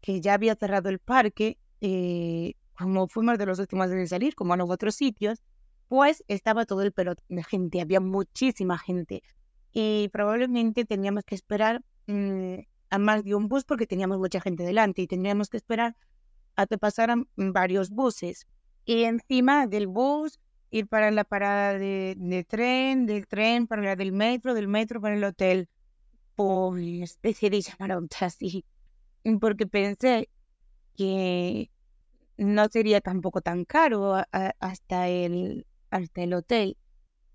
que 0.00 0.20
ya 0.20 0.34
había 0.34 0.54
cerrado 0.54 0.88
el 0.88 1.00
parque, 1.00 1.58
eh, 1.80 2.54
como 2.78 3.08
fuimos 3.08 3.36
de 3.36 3.46
los 3.46 3.58
últimos 3.58 3.90
de 3.90 4.06
salir, 4.06 4.36
como 4.36 4.54
en 4.54 4.60
otros 4.60 4.94
sitios, 4.94 5.42
pues 5.88 6.22
estaba 6.28 6.66
todo 6.66 6.82
el 6.82 6.92
pelotón 6.92 7.26
de 7.30 7.42
gente, 7.42 7.80
había 7.80 7.98
muchísima 7.98 8.78
gente 8.78 9.24
y 9.72 10.08
probablemente 10.12 10.84
teníamos 10.84 11.24
que 11.24 11.34
esperar 11.34 11.82
mm, 12.06 12.58
a 12.90 12.98
más 12.98 13.24
de 13.24 13.34
un 13.34 13.48
bus 13.48 13.64
porque 13.64 13.88
teníamos 13.88 14.18
mucha 14.20 14.40
gente 14.40 14.62
delante 14.62 15.02
y 15.02 15.08
tendríamos 15.08 15.48
que 15.48 15.56
esperar 15.56 15.96
a 16.54 16.64
que 16.68 16.78
pasaran 16.78 17.26
varios 17.34 17.90
buses. 17.90 18.46
Y 18.84 19.02
encima 19.02 19.66
del 19.66 19.88
bus, 19.88 20.38
ir 20.70 20.86
para 20.88 21.10
la 21.10 21.24
parada 21.24 21.78
de, 21.78 22.46
tren, 22.48 23.06
del 23.06 23.26
tren 23.26 23.66
para 23.66 23.82
la 23.82 23.96
del 23.96 24.12
metro, 24.12 24.54
del 24.54 24.68
metro 24.68 25.00
para 25.00 25.16
el 25.16 25.24
hotel. 25.24 25.68
Pues 26.34 27.18
decidí 27.22 27.62
llamar 27.62 27.92
a 27.92 27.98
un 27.98 28.08
taxi 28.08 28.64
porque 29.40 29.66
pensé 29.66 30.28
que 30.96 31.70
no 32.36 32.68
sería 32.68 33.00
tampoco 33.00 33.40
tan 33.40 33.64
caro 33.64 34.22
hasta 34.60 35.08
el 35.08 35.66
hasta 35.90 36.22
el 36.22 36.34
hotel. 36.34 36.76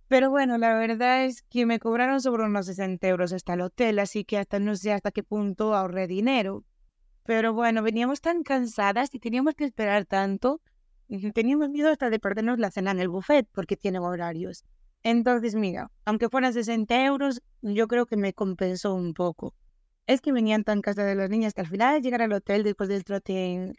Pero 0.08 0.30
bueno, 0.30 0.58
la 0.58 0.74
verdad 0.76 1.24
es 1.26 1.42
que 1.44 1.66
me 1.66 1.80
cobraron 1.80 2.22
sobre 2.22 2.44
unos 2.44 2.66
60 2.66 3.08
euros 3.08 3.32
hasta 3.32 3.54
el 3.54 3.62
hotel, 3.62 3.98
así 4.00 4.26
que 4.26 4.38
hasta 4.38 4.60
no 4.60 4.76
sé 4.76 4.92
hasta 4.92 5.12
qué 5.12 5.24
punto 5.24 5.74
ahorré 5.74 6.06
dinero. 6.08 6.66
Pero 7.24 7.54
bueno, 7.54 7.82
veníamos 7.82 8.20
tan 8.20 8.44
cansadas 8.44 9.14
y 9.14 9.20
teníamos 9.20 9.56
que 9.56 9.64
esperar 9.64 10.06
tanto. 10.06 10.62
Teníamos 11.34 11.70
miedo 11.70 11.90
hasta 11.90 12.10
de 12.10 12.20
perdernos 12.20 12.58
la 12.58 12.72
cena 12.72 12.92
en 12.92 13.00
el 13.00 13.10
buffet 13.10 13.46
porque 13.52 13.76
tiene 13.76 14.00
horarios. 14.00 14.64
Entonces, 15.04 15.56
mira, 15.56 15.92
aunque 16.06 16.30
fueran 16.30 16.54
60 16.54 17.06
euros, 17.06 17.42
yo 17.62 17.88
creo 17.88 18.06
que 18.06 18.16
me 18.16 18.34
compensó 18.34 18.94
un 18.94 19.14
poco. 19.14 19.54
Es 20.08 20.22
que 20.22 20.32
venían 20.32 20.64
tan 20.64 20.82
cansadas 20.82 21.18
las 21.18 21.30
niñas 21.30 21.54
que 21.54 21.62
al 21.62 21.68
final 21.68 21.96
de 21.96 22.02
llegar 22.02 22.22
al 22.22 22.32
hotel 22.32 22.64
después 22.64 22.88
del 22.88 23.04
trote 23.04 23.54
en, 23.54 23.74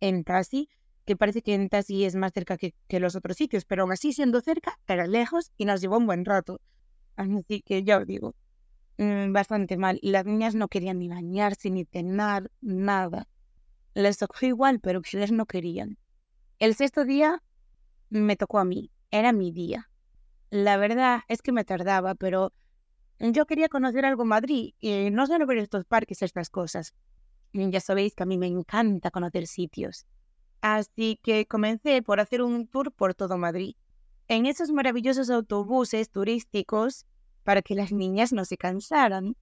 en 0.00 0.24
taxi, 0.24 0.68
que 1.06 1.16
parece 1.16 1.42
que 1.42 1.54
en 1.54 1.68
Tassi 1.68 2.04
es 2.04 2.16
más 2.16 2.32
cerca 2.32 2.56
que, 2.56 2.74
que, 2.88 3.00
los 3.00 3.14
otros 3.14 3.36
sitios, 3.36 3.64
pero 3.64 3.82
aún 3.82 3.92
así 3.92 4.12
siendo 4.12 4.40
cerca, 4.40 4.78
era 4.86 5.06
lejos 5.06 5.52
y 5.56 5.64
nos 5.64 5.80
llevó 5.80 5.98
un 5.98 6.06
buen 6.06 6.24
rato. 6.24 6.60
Así 7.16 7.62
que 7.62 7.82
ya 7.82 7.98
os 7.98 8.06
digo, 8.06 8.34
mm, 8.98 9.32
bastante 9.32 9.76
mal. 9.76 9.98
Y 10.02 10.10
las 10.10 10.24
niñas 10.24 10.54
no 10.54 10.68
querían 10.68 10.98
ni 10.98 11.08
bañarse, 11.08 11.70
ni 11.70 11.84
cenar, 11.84 12.50
nada. 12.60 13.28
Les 13.94 14.18
tocó 14.18 14.44
igual, 14.46 14.80
pero 14.80 15.00
ellas 15.12 15.32
no 15.32 15.46
querían. 15.46 15.98
El 16.60 16.76
sexto 16.76 17.04
día 17.04 17.42
me 18.10 18.36
tocó 18.36 18.60
a 18.60 18.64
mí, 18.64 18.92
era 19.10 19.32
mi 19.32 19.50
día. 19.50 19.90
La 20.50 20.76
verdad 20.76 21.22
es 21.26 21.42
que 21.42 21.50
me 21.50 21.64
tardaba, 21.64 22.14
pero 22.14 22.52
yo 23.18 23.44
quería 23.44 23.68
conocer 23.68 24.04
algo 24.04 24.24
Madrid 24.24 24.74
y 24.78 25.10
no 25.10 25.26
solo 25.26 25.46
ver 25.46 25.58
estos 25.58 25.84
parques, 25.84 26.22
estas 26.22 26.50
cosas. 26.50 26.94
Ya 27.52 27.80
sabéis 27.80 28.14
que 28.14 28.22
a 28.22 28.26
mí 28.26 28.38
me 28.38 28.46
encanta 28.46 29.10
conocer 29.10 29.48
sitios. 29.48 30.06
Así 30.60 31.18
que 31.22 31.46
comencé 31.46 32.02
por 32.02 32.20
hacer 32.20 32.40
un 32.40 32.68
tour 32.68 32.92
por 32.92 33.14
todo 33.14 33.36
Madrid. 33.36 33.74
En 34.28 34.46
esos 34.46 34.70
maravillosos 34.70 35.30
autobuses 35.30 36.08
turísticos 36.10 37.04
para 37.42 37.62
que 37.62 37.74
las 37.74 37.90
niñas 37.90 38.32
no 38.32 38.44
se 38.44 38.56
cansaran. 38.56 39.36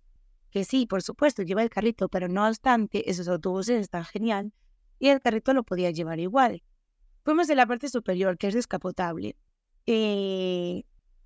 Que 0.51 0.64
sí, 0.64 0.87
por 0.87 1.03
supuesto, 1.03 1.42
lleva 1.42 1.62
el 1.62 1.70
carrito, 1.70 2.09
pero 2.09 2.29
no 2.29 2.46
obstante, 2.48 3.11
esos 3.11 3.29
autobuses 3.29 3.81
están 3.81 4.05
genial 4.05 4.53
y 4.98 5.09
el 5.09 5.20
carrito 5.20 5.53
lo 5.53 5.62
podía 5.62 5.90
llevar 5.90 6.18
igual. 6.18 6.62
Fuimos 7.24 7.46
de 7.46 7.54
la 7.54 7.66
parte 7.66 7.88
superior, 7.88 8.37
que 8.37 8.48
es 8.48 8.54
descapotable. 8.54 9.37
Y 9.87 10.85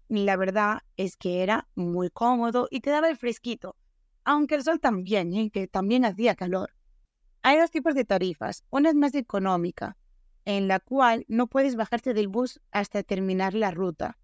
la 0.09 0.37
verdad 0.37 0.81
es 0.97 1.17
que 1.17 1.43
era 1.43 1.69
muy 1.75 2.11
cómodo 2.11 2.69
y 2.71 2.81
te 2.81 2.91
daba 2.91 3.09
el 3.09 3.17
fresquito, 3.17 3.77
aunque 4.25 4.57
el 4.57 4.63
sol 4.63 4.81
también, 4.81 5.33
¿eh? 5.35 5.51
que 5.51 5.67
también 5.69 6.05
hacía 6.05 6.35
calor. 6.35 6.75
Hay 7.43 7.59
dos 7.59 7.71
tipos 7.71 7.95
de 7.95 8.05
tarifas. 8.05 8.65
Una 8.71 8.91
es 8.91 8.95
más 8.95 9.15
económica, 9.15 9.97
en 10.45 10.69
la 10.69 10.81
cual 10.81 11.25
no 11.29 11.47
puedes 11.47 11.77
bajarte 11.77 12.13
del 12.13 12.29
bus 12.29 12.61
hasta 12.73 13.03
terminar 13.03 13.55
la 13.55 13.71
ruta. 13.71 14.19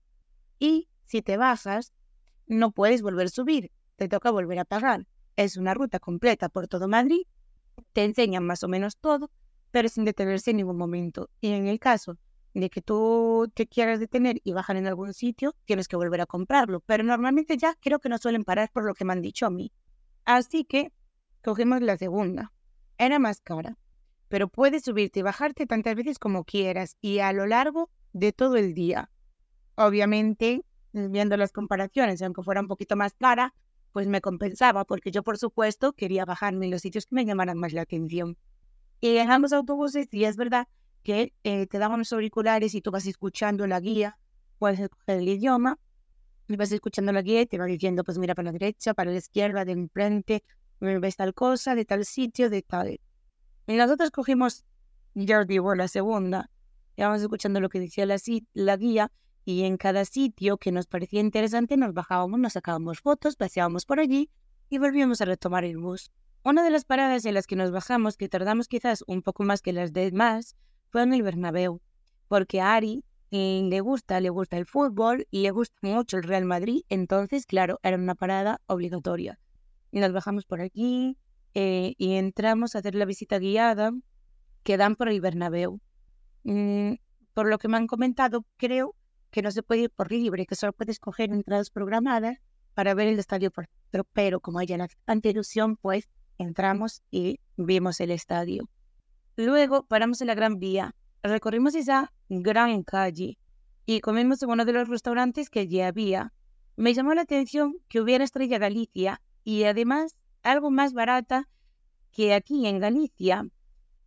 Y 0.58 0.88
si 1.04 1.22
te 1.22 1.36
bajas, 1.36 1.92
no 2.46 2.72
puedes 2.72 3.02
volver 3.02 3.26
a 3.26 3.30
subir, 3.30 3.70
te 3.96 4.08
toca 4.08 4.30
volver 4.30 4.58
a 4.58 4.64
pagar. 4.64 5.06
Es 5.36 5.56
una 5.56 5.72
ruta 5.72 5.98
completa 6.00 6.48
por 6.48 6.68
todo 6.68 6.88
Madrid, 6.88 7.22
te 7.92 8.04
enseñan 8.04 8.44
más 8.44 8.62
o 8.62 8.68
menos 8.68 8.96
todo, 8.96 9.30
pero 9.72 9.88
sin 9.88 10.04
detenerse 10.04 10.52
en 10.52 10.58
ningún 10.58 10.76
momento. 10.76 11.28
Y 11.40 11.48
en 11.48 11.66
el 11.66 11.80
caso 11.80 12.16
de 12.54 12.70
que 12.70 12.82
tú 12.82 13.50
te 13.54 13.66
quieras 13.66 13.98
detener 13.98 14.40
y 14.44 14.52
bajar 14.52 14.76
en 14.76 14.86
algún 14.86 15.14
sitio, 15.14 15.56
tienes 15.64 15.88
que 15.88 15.96
volver 15.96 16.20
a 16.20 16.26
comprarlo. 16.26 16.80
Pero 16.80 17.02
normalmente 17.02 17.56
ya 17.56 17.74
creo 17.80 17.98
que 17.98 18.08
no 18.08 18.18
suelen 18.18 18.44
parar 18.44 18.70
por 18.72 18.84
lo 18.84 18.94
que 18.94 19.04
me 19.04 19.14
han 19.14 19.22
dicho 19.22 19.46
a 19.46 19.50
mí. 19.50 19.72
Así 20.24 20.64
que 20.64 20.92
cogemos 21.42 21.80
la 21.80 21.96
segunda. 21.96 22.52
Era 22.98 23.18
más 23.18 23.40
cara, 23.40 23.78
pero 24.28 24.48
puedes 24.48 24.84
subirte 24.84 25.20
y 25.20 25.22
bajarte 25.22 25.66
tantas 25.66 25.96
veces 25.96 26.18
como 26.18 26.44
quieras 26.44 26.96
y 27.00 27.18
a 27.18 27.32
lo 27.32 27.46
largo 27.46 27.90
de 28.12 28.32
todo 28.32 28.56
el 28.56 28.74
día. 28.74 29.10
Obviamente, 29.74 30.64
viendo 30.92 31.36
las 31.38 31.52
comparaciones, 31.52 32.20
aunque 32.20 32.42
fuera 32.42 32.60
un 32.60 32.68
poquito 32.68 32.94
más 32.94 33.14
cara, 33.14 33.54
pues 33.92 34.06
me 34.06 34.20
compensaba 34.20 34.84
porque 34.84 35.10
yo, 35.10 35.22
por 35.22 35.38
supuesto, 35.38 35.94
quería 35.94 36.26
bajarme 36.26 36.66
en 36.66 36.70
los 36.70 36.82
sitios 36.82 37.06
que 37.06 37.14
me 37.14 37.24
llamaran 37.24 37.58
más 37.58 37.72
la 37.72 37.82
atención. 37.82 38.36
Y 39.02 39.16
en 39.16 39.32
ambos 39.32 39.52
autobuses, 39.52 40.06
y 40.12 40.24
es 40.26 40.36
verdad 40.36 40.68
que 41.02 41.34
eh, 41.42 41.66
te 41.66 41.78
daban 41.78 41.98
los 41.98 42.12
auriculares 42.12 42.72
y 42.76 42.80
tú 42.80 42.92
vas 42.92 43.04
escuchando 43.04 43.66
la 43.66 43.80
guía, 43.80 44.16
puedes 44.60 44.78
escoger 44.78 45.18
el 45.18 45.28
idioma, 45.28 45.80
y 46.46 46.54
vas 46.54 46.70
escuchando 46.70 47.10
la 47.10 47.20
guía 47.20 47.40
y 47.40 47.46
te 47.46 47.58
va 47.58 47.64
diciendo, 47.64 48.04
pues 48.04 48.18
mira 48.18 48.36
para 48.36 48.46
la 48.46 48.52
derecha, 48.52 48.94
para 48.94 49.10
la 49.10 49.18
izquierda, 49.18 49.64
de 49.64 49.72
enfrente, 49.72 50.44
ves 50.78 51.16
tal 51.16 51.34
cosa, 51.34 51.74
de 51.74 51.84
tal 51.84 52.04
sitio, 52.04 52.48
de 52.48 52.62
tal. 52.62 53.00
Y 53.66 53.74
nosotros 53.74 54.12
cogimos, 54.12 54.64
os 55.16 55.46
digo, 55.48 55.74
la 55.74 55.88
segunda, 55.88 56.48
íbamos 56.96 57.22
escuchando 57.22 57.58
lo 57.58 57.70
que 57.70 57.80
decía 57.80 58.06
la, 58.06 58.18
la 58.54 58.76
guía, 58.76 59.10
y 59.44 59.64
en 59.64 59.78
cada 59.78 60.04
sitio 60.04 60.58
que 60.58 60.70
nos 60.70 60.86
parecía 60.86 61.18
interesante 61.18 61.76
nos 61.76 61.92
bajábamos, 61.92 62.38
nos 62.38 62.52
sacábamos 62.52 63.00
fotos, 63.00 63.34
paseábamos 63.34 63.84
por 63.84 63.98
allí 63.98 64.30
y 64.70 64.78
volvíamos 64.78 65.20
a 65.20 65.24
retomar 65.24 65.64
el 65.64 65.78
bus. 65.78 66.12
Una 66.44 66.64
de 66.64 66.70
las 66.70 66.84
paradas 66.84 67.24
en 67.24 67.34
las 67.34 67.46
que 67.46 67.54
nos 67.54 67.70
bajamos, 67.70 68.16
que 68.16 68.28
tardamos 68.28 68.66
quizás 68.66 69.04
un 69.06 69.22
poco 69.22 69.44
más 69.44 69.62
que 69.62 69.72
las 69.72 69.92
demás, 69.92 70.56
fue 70.90 71.04
en 71.04 71.14
el 71.14 71.22
Bernabéu, 71.22 71.80
porque 72.26 72.60
a 72.60 72.74
Ari 72.74 73.04
eh, 73.30 73.62
le 73.70 73.80
gusta, 73.80 74.20
le 74.20 74.28
gusta 74.28 74.58
el 74.58 74.66
fútbol 74.66 75.28
y 75.30 75.42
le 75.42 75.52
gusta 75.52 75.76
mucho 75.82 76.16
el 76.16 76.24
Real 76.24 76.44
Madrid, 76.44 76.82
entonces, 76.88 77.46
claro, 77.46 77.78
era 77.84 77.96
una 77.96 78.16
parada 78.16 78.60
obligatoria. 78.66 79.38
Y 79.92 80.00
nos 80.00 80.12
bajamos 80.12 80.44
por 80.44 80.60
aquí 80.60 81.16
eh, 81.54 81.94
y 81.96 82.14
entramos 82.14 82.74
a 82.74 82.80
hacer 82.80 82.96
la 82.96 83.04
visita 83.04 83.38
guiada 83.38 83.92
que 84.64 84.76
dan 84.76 84.96
por 84.96 85.08
el 85.08 85.20
Bernabéu. 85.20 85.80
Mm, 86.42 86.94
por 87.34 87.46
lo 87.48 87.58
que 87.58 87.68
me 87.68 87.76
han 87.76 87.86
comentado, 87.86 88.44
creo 88.56 88.96
que 89.30 89.42
no 89.42 89.52
se 89.52 89.62
puede 89.62 89.82
ir 89.82 89.90
por 89.90 90.10
libre, 90.10 90.44
que 90.46 90.56
solo 90.56 90.72
puedes 90.72 90.98
coger 90.98 91.30
entradas 91.30 91.70
programadas 91.70 92.38
para 92.74 92.94
ver 92.94 93.06
el 93.06 93.20
estadio 93.20 93.52
por 93.52 93.68
pero, 93.92 94.04
pero 94.12 94.40
como 94.40 94.58
hay 94.58 94.66
la 94.66 94.88
ilusión, 95.22 95.76
pues 95.76 96.08
entramos 96.42 97.02
y 97.10 97.40
vimos 97.56 98.00
el 98.00 98.10
estadio. 98.10 98.68
Luego 99.36 99.84
paramos 99.86 100.20
en 100.20 100.26
la 100.26 100.34
Gran 100.34 100.58
Vía, 100.58 100.94
recorrimos 101.22 101.74
esa 101.74 102.12
gran 102.28 102.82
calle 102.82 103.38
y 103.86 104.00
comimos 104.00 104.42
en 104.42 104.50
uno 104.50 104.64
de 104.64 104.72
los 104.72 104.88
restaurantes 104.88 105.50
que 105.50 105.60
allí 105.60 105.80
había. 105.80 106.32
Me 106.76 106.94
llamó 106.94 107.14
la 107.14 107.22
atención 107.22 107.76
que 107.88 108.00
hubiera 108.00 108.24
Estrella 108.24 108.58
Galicia 108.58 109.20
y 109.44 109.64
además 109.64 110.16
algo 110.42 110.70
más 110.70 110.92
barata 110.92 111.48
que 112.10 112.34
aquí 112.34 112.66
en 112.66 112.78
Galicia. 112.78 113.46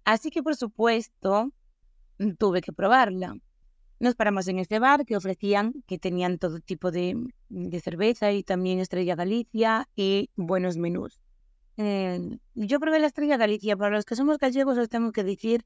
Así 0.04 0.30
que 0.30 0.44
por 0.44 0.56
supuesto 0.56 1.52
tuve 2.38 2.62
que 2.62 2.74
probarla. 2.74 3.36
Nos 4.00 4.16
paramos 4.16 4.48
en 4.48 4.60
este 4.60 4.80
bar 4.80 5.06
que 5.06 5.16
ofrecían, 5.16 5.74
que 5.88 5.98
tenían 5.98 6.38
todo 6.38 6.60
tipo 6.60 6.92
de, 6.92 7.16
de 7.50 7.80
cerveza 7.80 8.32
y 8.32 8.44
también 8.44 8.80
Estrella 8.80 9.16
Galicia 9.16 9.88
y 9.96 10.30
buenos 10.36 10.78
menús. 10.78 11.25
Eh, 11.78 12.40
yo 12.54 12.80
probé 12.80 13.00
la 13.00 13.08
estrella 13.08 13.38
Galicia. 13.38 13.76
Para 13.78 13.96
los 13.96 14.06
que 14.06 14.16
somos 14.16 14.38
gallegos 14.38 14.78
os 14.78 14.90
tengo 14.90 15.12
que 15.12 15.24
decir 15.24 15.66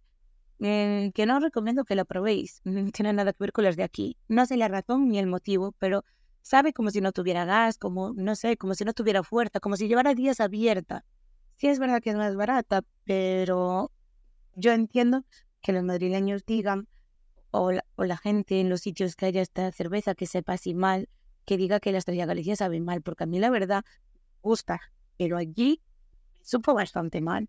eh, 0.60 1.12
que 1.14 1.26
no 1.26 1.38
os 1.38 1.44
recomiendo 1.44 1.86
que 1.86 1.96
la 1.96 2.06
probéis. 2.06 2.62
No 2.64 2.92
tiene 2.92 3.14
nada 3.14 3.34
que 3.34 3.44
ver 3.44 3.52
con 3.52 3.64
las 3.64 3.76
de 3.76 3.84
aquí. 3.84 4.18
No 4.28 4.46
sé 4.46 4.58
la 4.58 4.68
razón 4.68 5.10
ni 5.10 5.20
el 5.20 5.28
motivo, 5.28 5.74
pero 5.80 6.04
sabe 6.42 6.74
como 6.74 6.92
si 6.92 7.02
no 7.02 7.12
tuviera 7.12 7.46
gas, 7.46 7.78
como, 7.78 8.14
no 8.14 8.36
sé, 8.36 8.58
como 8.58 8.74
si 8.74 8.84
no 8.86 8.94
tuviera 8.94 9.24
fuerza, 9.24 9.60
como 9.60 9.76
si 9.76 9.88
llevara 9.88 10.16
días 10.16 10.40
abierta. 10.40 11.06
Sí 11.58 11.68
es 11.68 11.80
verdad 11.80 12.02
que 12.02 12.12
es 12.12 12.16
más 12.16 12.36
barata, 12.36 12.84
pero 13.04 13.92
yo 14.56 14.72
entiendo 14.72 15.26
que 15.62 15.74
los 15.74 15.84
madrileños 15.84 16.46
digan, 16.46 16.88
o 17.52 17.72
la, 17.72 17.86
o 17.96 18.06
la 18.06 18.18
gente 18.18 18.62
en 18.62 18.70
los 18.70 18.82
sitios 18.82 19.16
que 19.16 19.26
haya 19.26 19.42
esta 19.42 19.72
cerveza 19.72 20.16
que 20.16 20.26
sepa 20.26 20.54
así 20.54 20.74
mal, 20.74 21.10
que 21.46 21.58
diga 21.58 21.80
que 21.80 21.92
la 21.92 21.98
estrella 21.98 22.26
Galicia 22.26 22.56
sabe 22.56 22.80
mal, 22.80 23.02
porque 23.02 23.24
a 23.24 23.28
mí 23.28 23.40
la 23.40 23.50
verdad 23.50 23.84
gusta, 24.42 24.80
pero 25.18 25.36
allí 25.36 25.82
supo 26.50 26.74
bastante 26.74 27.22
mal. 27.22 27.48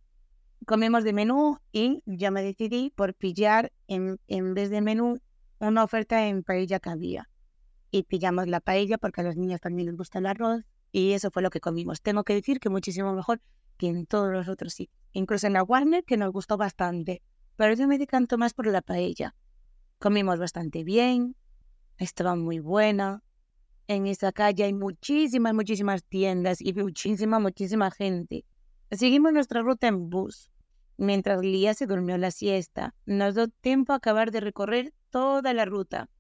Comimos 0.67 1.05
de 1.05 1.15
menú 1.15 1.59
y 1.73 2.03
ya 2.05 2.31
me 2.31 2.43
decidí 2.43 2.91
por 2.91 3.15
pillar 3.15 3.73
en, 3.89 4.21
en 4.29 4.53
vez 4.53 4.69
de 4.69 4.83
menú 4.83 5.21
una 5.59 5.83
oferta 5.85 6.27
en 6.27 6.43
paella 6.43 6.81
que 6.81 6.91
había. 6.91 7.31
Y 7.91 8.03
pillamos 8.03 8.47
la 8.47 8.61
paella 8.61 8.99
porque 8.99 9.23
a 9.23 9.25
los 9.25 9.37
niños 9.37 9.61
también 9.61 9.87
les 9.87 9.97
gusta 9.97 10.19
el 10.19 10.27
arroz 10.27 10.65
y 10.93 11.13
eso 11.13 11.31
fue 11.31 11.43
lo 11.43 11.49
que 11.49 11.61
comimos. 11.61 12.03
Tengo 12.03 12.25
que 12.25 12.35
decir 12.35 12.61
que 12.61 12.69
muchísimo 12.69 13.15
mejor 13.15 13.41
que 13.79 13.89
en 13.89 14.05
todos 14.05 14.31
los 14.33 14.49
otros 14.49 14.75
sitios. 14.75 15.01
Incluso 15.13 15.47
en 15.47 15.55
la 15.55 15.63
Warner, 15.63 16.05
que 16.05 16.19
nos 16.19 16.31
gustó 16.31 16.59
bastante. 16.59 17.23
Pero 17.57 17.75
yo 17.75 17.89
me 17.89 17.99
decanto 17.99 18.37
más 18.37 18.53
por 18.53 18.67
la 18.67 18.83
paella. 18.83 19.35
Comimos 19.99 20.39
bastante 20.39 20.85
bien, 20.85 21.37
estaba 21.97 22.37
muy 22.37 22.59
buena. 22.59 23.23
En 23.89 24.07
esa 24.07 24.31
calle 24.31 24.65
hay 24.65 24.75
muchísimas, 24.75 25.55
muchísimas 25.55 26.05
tiendas 26.05 26.61
y 26.61 26.75
muchísima, 26.75 27.39
muchísima 27.39 27.91
gente. 27.91 28.45
Seguimos 28.93 29.33
nuestra 29.33 29.63
ruta 29.63 29.87
en 29.87 30.11
bus. 30.11 30.51
Mientras 30.97 31.41
Lía 31.43 31.75
se 31.75 31.87
durmió 31.87 32.19
la 32.19 32.33
siesta, 32.33 32.95
nos 33.07 33.37
dio 33.37 33.47
tiempo 33.49 33.93
a 33.93 33.97
acabar 33.97 34.33
de 34.33 34.41
recorrer 34.41 34.93
toda 35.11 35.55
la 35.55 35.65
ruta. 35.65 36.11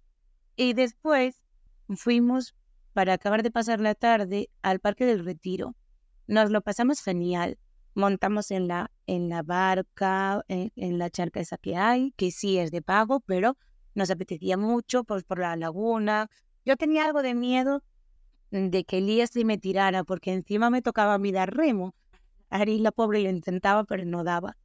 Y 0.54 0.72
después 0.74 1.42
fuimos 1.88 2.54
para 2.92 3.14
acabar 3.14 3.42
de 3.42 3.50
pasar 3.50 3.80
la 3.80 3.96
tarde 3.96 4.50
al 4.62 4.78
Parque 4.78 5.04
del 5.04 5.24
Retiro. 5.24 5.74
Nos 6.28 6.50
lo 6.50 6.60
pasamos 6.62 7.02
genial. 7.02 7.58
Montamos 7.94 8.52
en 8.52 8.68
la, 8.68 8.92
en 9.08 9.28
la 9.28 9.42
barca, 9.42 10.44
en, 10.46 10.98
la 10.98 11.10
charca 11.10 11.40
esa 11.40 11.58
que 11.58 11.76
hay, 11.76 12.12
que 12.12 12.30
sí 12.30 12.56
es 12.56 12.70
de 12.70 12.82
pago, 12.82 13.18
pero 13.18 13.58
nos 13.96 14.10
apetecía 14.10 14.56
mucho 14.56 15.02
pues, 15.02 15.24
por 15.24 15.40
la 15.40 15.56
laguna. 15.56 16.30
Yo 16.64 16.76
tenía 16.76 17.04
algo 17.04 17.22
de 17.22 17.34
miedo 17.34 17.82
de 18.52 18.84
que 18.84 18.98
Elías 18.98 19.30
se 19.30 19.44
me 19.44 19.58
tirara, 19.58 20.04
porque 20.04 20.32
encima 20.32 20.70
me 20.70 20.82
tocaba 20.82 21.18
mirar 21.18 21.52
remo. 21.52 21.96
Ari, 22.50 22.78
la 22.78 22.92
pobre, 22.92 23.22
lo 23.22 23.30
intentaba, 23.30 23.84
pero 23.84 24.04
no 24.04 24.24
daba. 24.24 24.56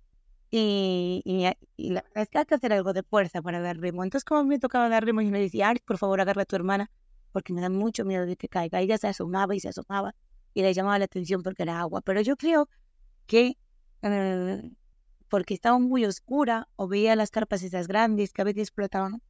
Y, 0.52 1.22
y, 1.26 1.90
la 1.90 2.02
verdad 2.02 2.24
es 2.24 2.30
que 2.30 2.38
hay 2.40 2.46
que 2.46 2.56
hacer 2.56 2.74
algo 2.74 2.94
de 2.94 3.04
fuerza 3.04 3.42
para 3.42 3.60
dar 3.62 3.78
remo. 3.78 4.04
Entonces, 4.04 4.24
como 4.26 4.44
me 4.44 4.60
tocaba 4.60 4.90
dar 4.90 5.06
remo, 5.06 5.22
y 5.22 5.32
me 5.32 5.40
decía, 5.40 5.70
Ari, 5.70 5.82
por 5.86 5.98
favor, 5.98 6.22
agarra 6.22 6.44
a 6.44 6.46
tu 6.46 6.56
hermana, 6.56 6.92
porque 7.32 7.54
me 7.54 7.62
da 7.62 7.70
mucho 7.70 8.06
miedo 8.06 8.26
de 8.26 8.38
que 8.38 8.48
caiga. 8.48 8.82
Ella 8.82 8.98
se 8.98 9.08
asomaba 9.08 9.56
y 9.56 9.60
se 9.60 9.70
asomaba 9.70 10.16
y 10.54 10.62
le 10.62 10.74
llamaba 10.74 11.00
la 11.00 11.06
atención 11.06 11.44
porque 11.44 11.64
era 11.64 11.80
agua. 11.80 12.02
Pero 12.02 12.22
yo 12.22 12.38
creo 12.38 12.70
que 13.28 13.58
eh, 14.02 14.72
porque 15.30 15.54
estaba 15.54 15.80
muy 15.80 16.06
oscura 16.06 16.70
o 16.76 16.88
veía 16.88 17.16
las 17.16 17.32
carpas 17.32 17.64
esas 17.64 17.88
grandes 17.88 18.32
que 18.32 18.42
a 18.42 18.46
veces 18.46 18.64
explotaban, 18.64 19.22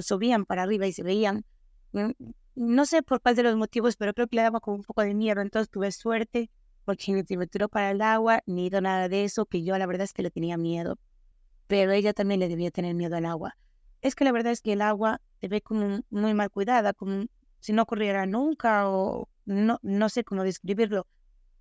subían 0.00 0.44
para 0.46 0.62
arriba 0.62 0.86
y 0.86 0.92
se 0.92 1.02
veían. 1.02 1.44
Mm, 1.92 2.10
no 2.54 2.86
sé 2.86 3.02
por 3.02 3.20
cuál 3.20 3.36
de 3.36 3.42
los 3.42 3.56
motivos, 3.56 3.96
pero 3.96 4.14
creo 4.14 4.28
que 4.28 4.36
le 4.36 4.42
daba 4.42 4.60
como 4.60 4.76
un 4.76 4.82
poco 4.82 5.02
de 5.02 5.14
miedo. 5.14 5.40
Entonces 5.40 5.70
tuve 5.70 5.90
suerte 5.92 6.50
porque 6.88 7.12
ni 7.12 7.22
tiró 7.22 7.68
para 7.68 7.90
el 7.90 8.00
agua, 8.00 8.42
ni 8.46 8.68
hizo 8.68 8.80
nada 8.80 9.10
de 9.10 9.24
eso, 9.24 9.44
que 9.44 9.62
yo 9.62 9.76
la 9.76 9.84
verdad 9.84 10.04
es 10.04 10.14
que 10.14 10.22
le 10.22 10.30
tenía 10.30 10.56
miedo. 10.56 10.98
Pero 11.66 11.92
ella 11.92 12.14
también 12.14 12.40
le 12.40 12.48
debía 12.48 12.70
tener 12.70 12.94
miedo 12.94 13.14
al 13.14 13.26
agua. 13.26 13.58
Es 14.00 14.14
que 14.14 14.24
la 14.24 14.32
verdad 14.32 14.52
es 14.52 14.62
que 14.62 14.72
el 14.72 14.80
agua 14.80 15.20
se 15.38 15.48
ve 15.48 15.60
como 15.60 16.00
muy 16.08 16.32
mal 16.32 16.50
cuidada, 16.50 16.94
como 16.94 17.26
si 17.60 17.74
no 17.74 17.84
corriera 17.84 18.24
nunca 18.24 18.88
o 18.88 19.28
no, 19.44 19.78
no 19.82 20.08
sé 20.08 20.24
cómo 20.24 20.44
describirlo, 20.44 21.06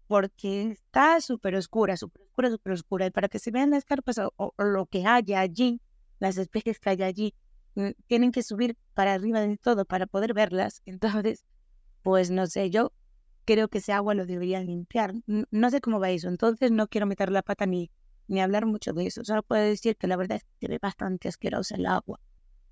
porque 0.08 0.72
está 0.72 1.20
súper 1.20 1.56
oscura, 1.56 1.98
súper 1.98 2.24
oscura, 2.24 2.50
súper 2.50 2.72
oscura. 2.72 3.06
Y 3.08 3.12
para 3.12 3.28
que 3.28 3.40
se 3.40 3.52
vean 3.52 3.72
las 3.72 3.84
carpas 3.84 4.20
o, 4.20 4.54
lo 4.58 4.86
que 4.86 5.06
haya 5.06 5.42
allí, 5.42 5.82
las 6.20 6.38
especies 6.38 6.80
que 6.80 6.92
hay 6.92 7.04
allí, 7.04 7.36
mm, 7.76 7.90
tienen 8.08 8.32
que 8.32 8.44
subir 8.44 8.78
para 8.94 9.16
arriba 9.16 9.42
de 9.42 9.58
todo 9.58 9.84
para 9.84 10.08
poder 10.08 10.34
verlas. 10.34 10.82
Entonces, 11.26 11.44
pues 12.02 12.32
no 12.32 12.48
sé, 12.48 12.70
yo 12.70 12.94
creo 13.48 13.70
que 13.70 13.78
ese 13.78 13.94
agua 13.94 14.14
lo 14.14 14.26
deberían 14.26 14.66
limpiar. 14.66 15.14
No 15.26 15.70
sé 15.72 15.80
cómo 15.80 16.00
va 16.02 16.10
eso, 16.10 16.28
entonces 16.28 16.70
no 16.70 16.88
quiero 16.88 17.08
meter 17.08 17.32
la 17.32 17.42
pata 17.42 17.66
ni, 17.66 17.90
ni 18.28 18.42
hablar 18.42 18.66
mucho 18.66 18.92
de 18.92 19.08
eso. 19.08 19.24
Solo 19.24 19.42
puedo 19.42 19.64
decir 19.64 19.96
que 19.96 20.06
la 20.08 20.18
verdad 20.18 20.38
es 20.38 20.44
que 20.44 20.50
se 20.60 20.68
ve 20.68 20.80
bastante 20.82 21.30
asquerosa 21.30 21.76
el 21.76 21.86
agua. 21.86 22.20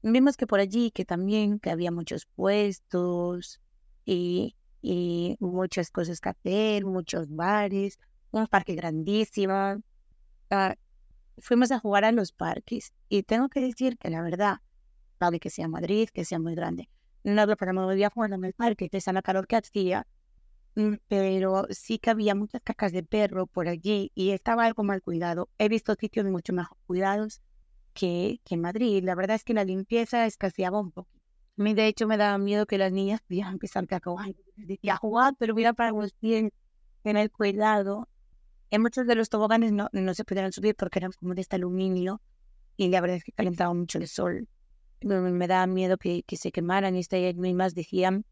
Vimos 0.04 0.36
que 0.36 0.46
por 0.46 0.60
allí, 0.60 0.92
que 0.92 1.06
también, 1.06 1.60
que 1.60 1.72
había 1.72 1.92
muchos 1.92 2.26
puestos 2.26 3.62
y, 4.04 4.58
y 4.82 5.38
muchas 5.40 5.92
cosas 5.92 6.20
que 6.20 6.30
hacer, 6.30 6.86
muchos 6.86 7.34
bares, 7.34 7.98
un 8.32 8.46
parque 8.48 8.76
grandísimo. 8.76 9.82
Ah, 10.52 10.76
fuimos 11.38 11.72
a 11.72 11.80
jugar 11.80 12.04
a 12.04 12.12
los 12.12 12.34
parques 12.34 12.94
y 13.08 13.24
tengo 13.24 13.48
que 13.48 13.62
decir 13.62 13.98
que 13.98 14.10
la 14.10 14.22
verdad, 14.22 14.58
vale 15.22 15.40
que 15.40 15.50
sea 15.50 15.70
Madrid, 15.70 16.10
que 16.14 16.26
sea 16.26 16.38
muy 16.38 16.54
grande, 16.54 16.90
no 17.24 17.46
lo 17.46 17.56
podemos 17.56 17.90
a 18.04 18.10
jugar 18.10 18.34
en 18.34 18.44
el 18.44 18.54
parque, 18.54 18.90
que 18.90 19.00
sea 19.00 19.14
la 19.14 19.22
calor 19.22 19.48
que 19.48 19.56
hacía, 19.56 20.06
pero 21.08 21.68
sí 21.70 22.00
que 22.00 22.10
había 22.10 22.36
muchas 22.36 22.62
cacas 22.62 22.92
de 22.92 23.04
perro 23.04 23.48
por 23.48 23.68
allí 23.68 24.12
y 24.14 24.32
estaba 24.32 24.66
algo 24.66 24.84
mal 24.84 25.02
cuidado. 25.02 25.50
He 25.58 25.70
visto 25.70 25.96
sitios 25.96 26.26
mucho 26.26 26.54
mejor 26.54 26.78
cuidados 26.86 27.42
que, 27.94 28.42
que 28.44 28.58
Madrid. 28.58 29.04
La 29.04 29.16
verdad 29.16 29.36
es 29.36 29.44
que 29.44 29.54
la 29.54 29.64
limpieza 29.64 30.26
escaseaba 30.26 30.80
un 30.80 30.92
poco. 30.92 31.10
A 31.58 31.64
mí, 31.64 31.74
de 31.74 31.88
hecho, 31.88 32.08
me 32.08 32.18
daba 32.18 32.38
miedo 32.38 32.66
que 32.66 32.78
las 32.78 32.92
niñas 32.92 33.22
pudieran 33.22 33.54
empezar 33.54 33.88
a 33.90 34.00
jugar, 34.04 34.36
a 34.90 34.98
jugar, 34.98 35.36
pero 35.40 35.56
mira 35.56 35.74
para 35.74 35.92
los 35.92 36.12
pies 36.14 36.52
en 37.06 37.18
el 37.18 37.32
cuidado. 37.32 38.10
En 38.72 38.82
muchos 38.82 39.08
de 39.08 39.16
los 39.16 39.30
toboganes 39.30 39.72
no, 39.72 39.88
no 39.94 40.14
se 40.14 40.26
pudieron 40.26 40.52
subir 40.52 40.76
porque 40.76 41.00
eran 41.00 41.12
como 41.14 41.34
de 41.34 41.42
este 41.42 41.56
aluminio 41.56 42.22
y 42.76 42.90
la 42.90 43.00
verdad 43.00 43.18
es 43.18 43.24
que 43.24 43.32
calentaba 43.32 43.74
mucho 43.74 44.00
el 44.00 44.08
sol. 44.10 44.50
Me, 45.02 45.20
me 45.22 45.48
daba 45.48 45.68
miedo 45.68 45.98
que, 45.98 46.24
que 46.24 46.36
se 46.36 46.52
quemaran 46.52 46.96
y 46.98 47.00
estas 47.00 47.36
mismas 47.36 47.76
decían 47.76 48.26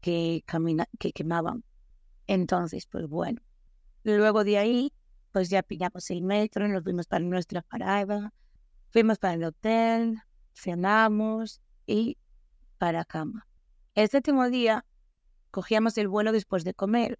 que, 0.00 0.42
camina, 0.46 0.86
que 0.98 1.12
quemaban. 1.12 1.64
Entonces, 2.28 2.86
pues 2.86 3.08
bueno. 3.08 3.40
Luego 4.04 4.44
de 4.44 4.58
ahí, 4.58 4.92
pues 5.32 5.50
ya 5.50 5.62
pillamos 5.62 6.08
el 6.10 6.22
metro, 6.22 6.68
nos 6.68 6.84
fuimos 6.84 7.06
para 7.06 7.24
nuestra 7.24 7.62
parada, 7.62 8.32
fuimos 8.90 9.18
para 9.18 9.34
el 9.34 9.44
hotel, 9.44 10.18
cenamos 10.54 11.60
y 11.86 12.16
para 12.78 13.04
cama. 13.04 13.46
El 13.94 14.08
séptimo 14.08 14.48
día 14.48 14.84
cogíamos 15.50 15.98
el 15.98 16.08
vuelo 16.08 16.30
después 16.32 16.64
de 16.64 16.74
comer, 16.74 17.18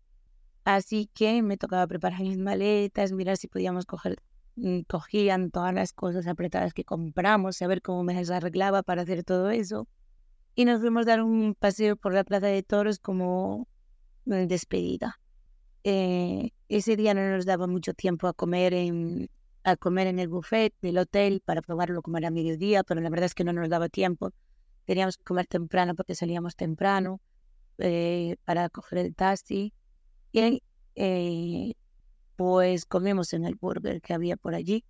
así 0.64 1.10
que 1.14 1.42
me 1.42 1.56
tocaba 1.56 1.86
preparar 1.86 2.20
mis 2.20 2.38
maletas, 2.38 3.12
mirar 3.12 3.38
si 3.38 3.48
podíamos 3.48 3.86
coger, 3.86 4.18
mm, 4.56 4.80
cogían 4.82 5.50
todas 5.50 5.74
las 5.74 5.92
cosas 5.92 6.26
apretadas 6.26 6.74
que 6.74 6.84
compramos, 6.84 7.56
saber 7.56 7.80
cómo 7.82 8.04
me 8.04 8.14
las 8.14 8.30
arreglaba 8.30 8.82
para 8.82 9.02
hacer 9.02 9.24
todo 9.24 9.50
eso. 9.50 9.88
Y 10.54 10.66
nos 10.66 10.80
fuimos 10.80 11.06
a 11.06 11.10
dar 11.10 11.22
un 11.22 11.54
paseo 11.54 11.96
por 11.96 12.12
la 12.12 12.24
Plaza 12.24 12.48
de 12.48 12.62
Toros 12.62 12.98
como 12.98 13.68
despedida. 14.28 15.20
Eh, 15.84 16.50
ese 16.68 16.96
día 16.96 17.14
no 17.14 17.28
nos 17.30 17.46
daba 17.46 17.66
mucho 17.66 17.94
tiempo 17.94 18.26
a 18.26 18.32
comer 18.32 18.74
en, 18.74 19.30
a 19.64 19.76
comer 19.76 20.06
en 20.06 20.18
el 20.18 20.28
buffet 20.28 20.74
del 20.82 20.98
hotel 20.98 21.40
para 21.44 21.62
probarlo 21.62 22.02
como 22.02 22.18
era 22.18 22.30
mediodía, 22.30 22.84
pero 22.84 23.00
la 23.00 23.10
verdad 23.10 23.26
es 23.26 23.34
que 23.34 23.44
no 23.44 23.52
nos 23.52 23.68
daba 23.68 23.88
tiempo 23.88 24.32
teníamos 24.88 25.18
que 25.18 25.24
comer 25.24 25.46
temprano 25.46 25.94
porque 25.94 26.14
salíamos 26.14 26.56
temprano 26.56 27.20
eh, 27.76 28.36
para 28.46 28.70
coger 28.70 29.00
el 29.00 29.14
taxi. 29.14 29.74
Y 30.32 30.62
eh, 30.94 31.74
pues 32.36 32.86
comimos 32.86 33.34
en 33.34 33.44
el 33.44 33.54
burger 33.54 34.00
que 34.00 34.14
había 34.14 34.38
por 34.38 34.54
allí. 34.54 34.86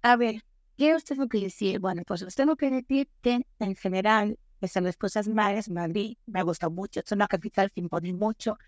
A 0.00 0.16
ver, 0.16 0.42
¿qué 0.78 0.94
os 0.94 1.04
tengo 1.04 1.28
que 1.28 1.38
decir? 1.38 1.80
Bueno, 1.80 2.02
pues 2.06 2.22
os 2.22 2.34
tengo 2.34 2.56
que 2.56 2.70
decir 2.70 3.10
en 3.22 3.74
general, 3.76 4.38
son 4.68 4.84
las 4.84 4.96
cosas 4.96 5.28
malas, 5.28 5.68
Madrid 5.68 6.16
me 6.26 6.42
gusta 6.42 6.68
mucho, 6.68 7.00
es 7.00 7.12
una 7.12 7.28
capital 7.28 7.70
que 7.70 7.80
impone 7.80 8.12
mucho 8.12 8.58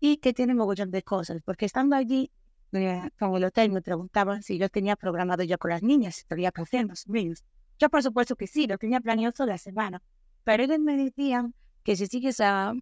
y 0.00 0.18
que 0.18 0.32
tiene 0.32 0.54
mogollón 0.54 0.90
de 0.90 1.02
cosas, 1.02 1.40
porque 1.44 1.66
estando 1.66 1.96
allí 1.96 2.30
eh, 2.72 3.10
con 3.18 3.34
el 3.36 3.44
hotel 3.44 3.70
me 3.70 3.82
preguntaban 3.82 4.42
si 4.42 4.58
yo 4.58 4.68
tenía 4.68 4.96
programado 4.96 5.42
ya 5.42 5.56
con 5.56 5.70
las 5.70 5.82
niñas, 5.82 6.16
si 6.16 6.24
tenía 6.24 6.50
que 6.50 6.62
hacer 6.62 6.86
los 6.86 7.06
niños. 7.08 7.44
Yo 7.78 7.88
por 7.88 8.02
supuesto 8.02 8.36
que 8.36 8.46
sí, 8.46 8.66
lo 8.66 8.78
tenía 8.78 9.00
planeado 9.00 9.32
toda 9.32 9.48
la 9.48 9.58
semana. 9.58 10.02
Pero 10.42 10.64
ellos 10.64 10.78
me 10.80 10.96
decían 10.96 11.54
que 11.82 11.96
si 11.96 12.06
sigues 12.06 12.40
a, 12.40 12.74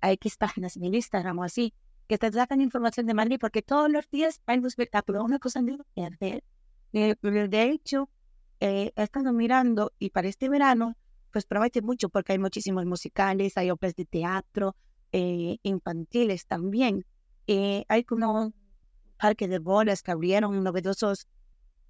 a 0.00 0.12
X 0.12 0.36
páginas 0.36 0.76
en 0.76 0.94
Instagram 0.94 1.38
o 1.38 1.44
así, 1.44 1.74
que 2.06 2.18
te 2.18 2.32
sacan 2.32 2.60
información 2.60 3.06
de 3.06 3.14
Madrid 3.14 3.38
porque 3.40 3.62
todos 3.62 3.90
los 3.90 4.08
días 4.10 4.40
hay 4.46 4.58
un 4.58 4.66
espectáculo, 4.66 5.24
una 5.24 5.38
cosa 5.38 5.60
nueva 5.60 5.84
que 5.94 6.04
hacer. 6.04 6.44
De 6.92 7.62
hecho, 7.62 8.08
eh, 8.60 8.92
he 8.96 9.02
estado 9.02 9.32
mirando 9.32 9.92
y 9.98 10.10
para 10.10 10.28
este 10.28 10.48
verano, 10.48 10.96
pues 11.36 11.44
promete 11.44 11.82
mucho 11.82 12.08
porque 12.08 12.32
hay 12.32 12.38
muchísimos 12.38 12.86
musicales, 12.86 13.58
hay 13.58 13.70
obras 13.70 13.94
de 13.94 14.06
teatro, 14.06 14.74
eh, 15.12 15.58
infantiles 15.62 16.46
también. 16.46 17.04
Eh, 17.46 17.84
hay 17.88 18.04
como 18.04 18.54
parque 19.18 19.46
de 19.46 19.58
bolas 19.58 20.02
que 20.02 20.12
abrieron 20.12 20.64
novedosos 20.64 21.28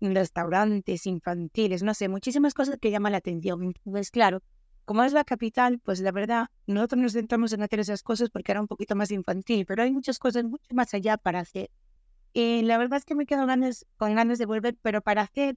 restaurantes 0.00 1.06
infantiles, 1.06 1.84
no 1.84 1.94
sé, 1.94 2.08
muchísimas 2.08 2.54
cosas 2.54 2.78
que 2.80 2.90
llaman 2.90 3.12
la 3.12 3.18
atención. 3.18 3.72
Pues 3.84 4.10
claro, 4.10 4.42
como 4.84 5.04
es 5.04 5.12
la 5.12 5.22
capital, 5.22 5.78
pues 5.78 6.00
la 6.00 6.10
verdad, 6.10 6.48
nosotros 6.66 7.00
nos 7.00 7.12
centramos 7.12 7.52
en 7.52 7.62
hacer 7.62 7.78
esas 7.78 8.02
cosas 8.02 8.30
porque 8.30 8.50
era 8.50 8.60
un 8.60 8.66
poquito 8.66 8.96
más 8.96 9.12
infantil, 9.12 9.64
pero 9.64 9.84
hay 9.84 9.92
muchas 9.92 10.18
cosas 10.18 10.42
mucho 10.42 10.74
más 10.74 10.92
allá 10.92 11.18
para 11.18 11.38
hacer. 11.38 11.70
Y 12.32 12.62
la 12.62 12.78
verdad 12.78 12.96
es 12.96 13.04
que 13.04 13.14
me 13.14 13.26
quedo 13.26 13.46
ganas, 13.46 13.86
con 13.96 14.16
ganas 14.16 14.38
de 14.38 14.46
volver, 14.46 14.76
pero 14.82 15.02
para 15.02 15.22
hacer 15.22 15.56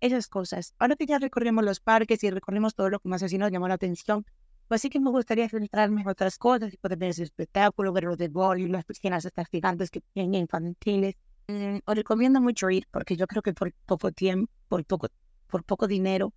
esas 0.00 0.28
cosas. 0.28 0.74
Ahora 0.78 0.96
que 0.96 1.06
ya 1.06 1.18
recorrimos 1.18 1.64
los 1.64 1.80
parques 1.80 2.22
y 2.24 2.30
recorrimos 2.30 2.74
todo 2.74 2.90
lo 2.90 3.00
que 3.00 3.08
más 3.08 3.22
así 3.22 3.38
nos 3.38 3.50
llamó 3.50 3.68
la 3.68 3.74
atención, 3.74 4.24
pues 4.68 4.82
sí 4.82 4.90
que 4.90 5.00
me 5.00 5.10
gustaría 5.10 5.48
centrarme 5.48 6.02
en 6.02 6.08
otras 6.08 6.38
cosas 6.38 6.76
poder 6.76 6.98
ver 6.98 7.10
ese 7.10 7.22
espectáculo, 7.22 7.92
ver 7.92 8.04
los 8.04 8.18
de 8.18 8.30
y 8.58 8.68
las 8.68 8.84
piscinas 8.84 9.24
estas 9.24 9.48
gigantes 9.48 9.90
que 9.90 10.00
tienen 10.12 10.34
infantiles. 10.34 11.16
Mm, 11.48 11.78
os 11.84 11.94
recomiendo 11.94 12.40
mucho 12.40 12.68
ir 12.70 12.86
porque 12.90 13.16
yo 13.16 13.26
creo 13.26 13.42
que 13.42 13.54
por 13.54 13.72
poco 13.86 14.12
tiempo, 14.12 14.52
por 14.68 14.84
poco, 14.84 15.08
por 15.46 15.64
poco 15.64 15.86
dinero, 15.86 16.34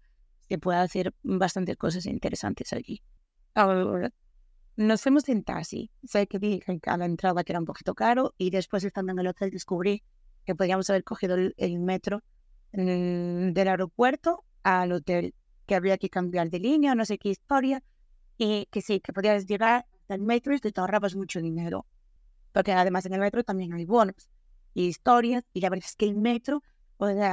que 0.47 0.57
pueda 0.57 0.81
hacer 0.81 1.13
bastantes 1.23 1.77
cosas 1.77 2.05
interesantes 2.05 2.73
allí. 2.73 3.01
Ahora, 3.53 4.11
nos 4.77 5.01
fuimos 5.01 5.27
en 5.29 5.43
taxi. 5.43 5.91
Sé 6.03 6.27
que 6.27 6.39
dije 6.39 6.79
a 6.85 6.97
la 6.97 7.05
entrada 7.05 7.43
que 7.43 7.51
era 7.51 7.59
un 7.59 7.65
poquito 7.65 7.93
caro 7.93 8.33
y 8.37 8.49
después 8.49 8.83
estando 8.83 9.11
en 9.11 9.19
el 9.19 9.27
hotel 9.27 9.51
descubrí 9.51 10.03
que 10.45 10.55
podíamos 10.55 10.89
haber 10.89 11.03
cogido 11.03 11.35
el, 11.35 11.79
metro 11.79 12.23
mm, 12.73 13.53
del 13.53 13.67
aeropuerto 13.67 14.43
al 14.63 14.91
hotel, 14.91 15.33
que 15.65 15.75
habría 15.75 15.97
que 15.97 16.09
cambiar 16.09 16.49
de 16.49 16.59
línea, 16.59 16.95
no 16.95 17.05
sé 17.05 17.17
qué 17.17 17.29
historia, 17.29 17.83
y 18.37 18.67
que 18.71 18.81
sí, 18.81 18.99
que 18.99 19.13
podías 19.13 19.45
llegar 19.45 19.85
al 20.09 20.21
metro 20.21 20.53
y 20.53 20.59
te 20.59 20.79
ahorrabas 20.79 21.15
mucho 21.15 21.41
dinero. 21.41 21.85
Porque 22.51 22.73
además 22.73 23.05
en 23.05 23.13
el 23.13 23.19
metro 23.19 23.43
también 23.43 23.73
hay 23.73 23.85
bonos 23.85 24.29
y 24.73 24.85
historias, 24.87 25.43
y 25.53 25.61
la 25.61 25.69
verdad 25.69 25.85
es 25.87 25.95
que 25.95 26.05
el 26.05 26.15
metro 26.15 26.63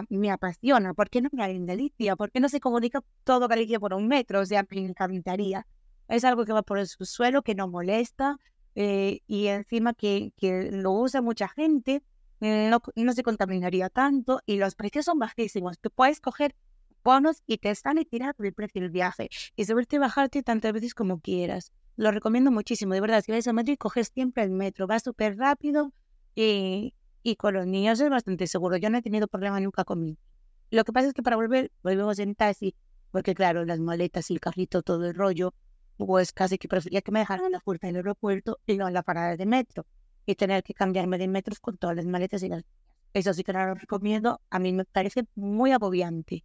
me 0.09 0.31
apasiona. 0.31 0.95
¿Por 0.95 1.11
qué 1.11 1.21
no 1.21 1.29
me 1.33 1.45
en 1.45 1.67
Galicia? 1.67 2.17
¿Por 2.17 2.31
qué 2.31 2.41
no 2.41 2.49
se 2.49 2.61
comunica 2.61 3.03
todo 3.25 3.49
Galicia 3.49 3.79
por 3.79 3.95
un 3.95 4.09
metro? 4.09 4.41
O 4.41 4.47
sea, 4.47 4.65
me 4.71 4.81
encantaría. 4.81 5.67
Es 6.09 6.25
algo 6.25 6.45
que 6.45 6.53
va 6.53 6.63
por 6.63 6.79
el 6.79 6.87
subsuelo, 6.87 7.43
que 7.43 7.55
no 7.55 7.69
molesta 7.69 8.39
eh, 8.75 9.21
y 9.27 9.49
encima 9.49 9.93
que, 9.93 10.33
que, 10.37 10.71
lo 10.73 10.93
usa 10.93 11.21
mucha 11.21 11.49
gente, 11.49 12.03
no, 12.41 12.81
no, 12.95 13.13
se 13.13 13.23
contaminaría 13.23 13.89
tanto 13.91 14.41
y 14.47 14.57
los 14.57 14.75
precios 14.75 15.05
son 15.05 15.19
bajísimos. 15.19 15.79
Tú 15.79 15.91
puedes 15.91 16.21
coger 16.21 16.55
bonos 17.03 17.43
y 17.47 17.59
te 17.59 17.71
están 17.71 18.03
tirando 18.05 18.45
el 18.45 18.53
precio 18.53 18.81
del 18.83 18.91
viaje 18.91 19.29
y 19.57 19.65
subirte 19.65 19.97
y 19.97 19.99
bajarte 19.99 20.43
tantas 20.43 20.73
veces 20.73 20.95
como 20.95 21.21
quieras. 21.21 21.73
Lo 21.97 22.11
recomiendo 22.13 22.51
muchísimo, 22.51 22.95
de 22.95 23.01
verdad. 23.01 23.23
Si 23.25 23.33
vais 23.33 23.47
a 23.49 23.53
Madrid, 23.53 23.77
coges 23.79 24.11
siempre 24.15 24.45
el 24.45 24.51
metro, 24.51 24.87
va 24.87 25.01
súper 25.01 25.37
rápido 25.37 25.93
y, 26.35 26.95
y 27.23 27.37
con 27.37 27.55
los 27.55 27.67
niños 27.67 28.01
es 28.01 28.11
bastante 28.11 28.47
seguro. 28.47 28.77
Yo 28.77 28.91
no 28.91 28.99
he 28.99 29.03
tenido 29.03 29.27
problema 29.27 29.59
nunca 29.61 29.85
con 29.85 30.05
mí. 30.05 30.19
Lo 30.71 30.85
que 30.85 30.93
pasa 30.93 31.09
es 31.09 31.15
que 31.15 31.23
para 31.23 31.37
volver, 31.37 31.73
volvemos 31.83 32.19
en 32.19 32.35
taxi, 32.35 32.75
porque 33.11 33.35
claro, 33.35 33.65
las 33.65 33.81
maletas 33.81 34.31
y 34.31 34.35
el 34.35 34.41
carrito, 34.41 34.83
todo 34.83 35.07
el 35.07 35.15
rollo, 35.15 35.55
pues 35.97 36.33
casi 36.33 36.59
que 36.59 36.69
prefería 36.69 37.01
que 37.03 37.11
me 37.11 37.21
dejaran 37.21 37.47
en 37.47 37.53
la 37.53 37.61
puerta 37.61 37.87
del 37.87 37.97
aeropuerto 37.97 38.61
y 38.67 38.77
no 38.77 38.87
en 38.87 38.95
la 38.95 39.03
parada 39.03 39.37
de 39.37 39.47
metro. 39.47 39.87
Y 40.29 40.35
tener 40.35 40.63
que 40.63 40.75
cambiarme 40.75 41.17
de 41.17 41.27
metros 41.27 41.59
con 41.59 41.79
todas 41.79 41.97
las 41.97 42.05
maletas 42.05 42.43
y 42.43 42.51
las... 42.51 42.63
Eso 43.15 43.33
sí 43.33 43.43
que 43.43 43.55
no 43.55 43.65
lo 43.65 43.75
recomiendo. 43.75 44.43
A 44.51 44.59
mí 44.59 44.75
me 44.75 44.85
parece 44.85 45.25
muy 45.35 45.73
agobiante. 45.73 46.45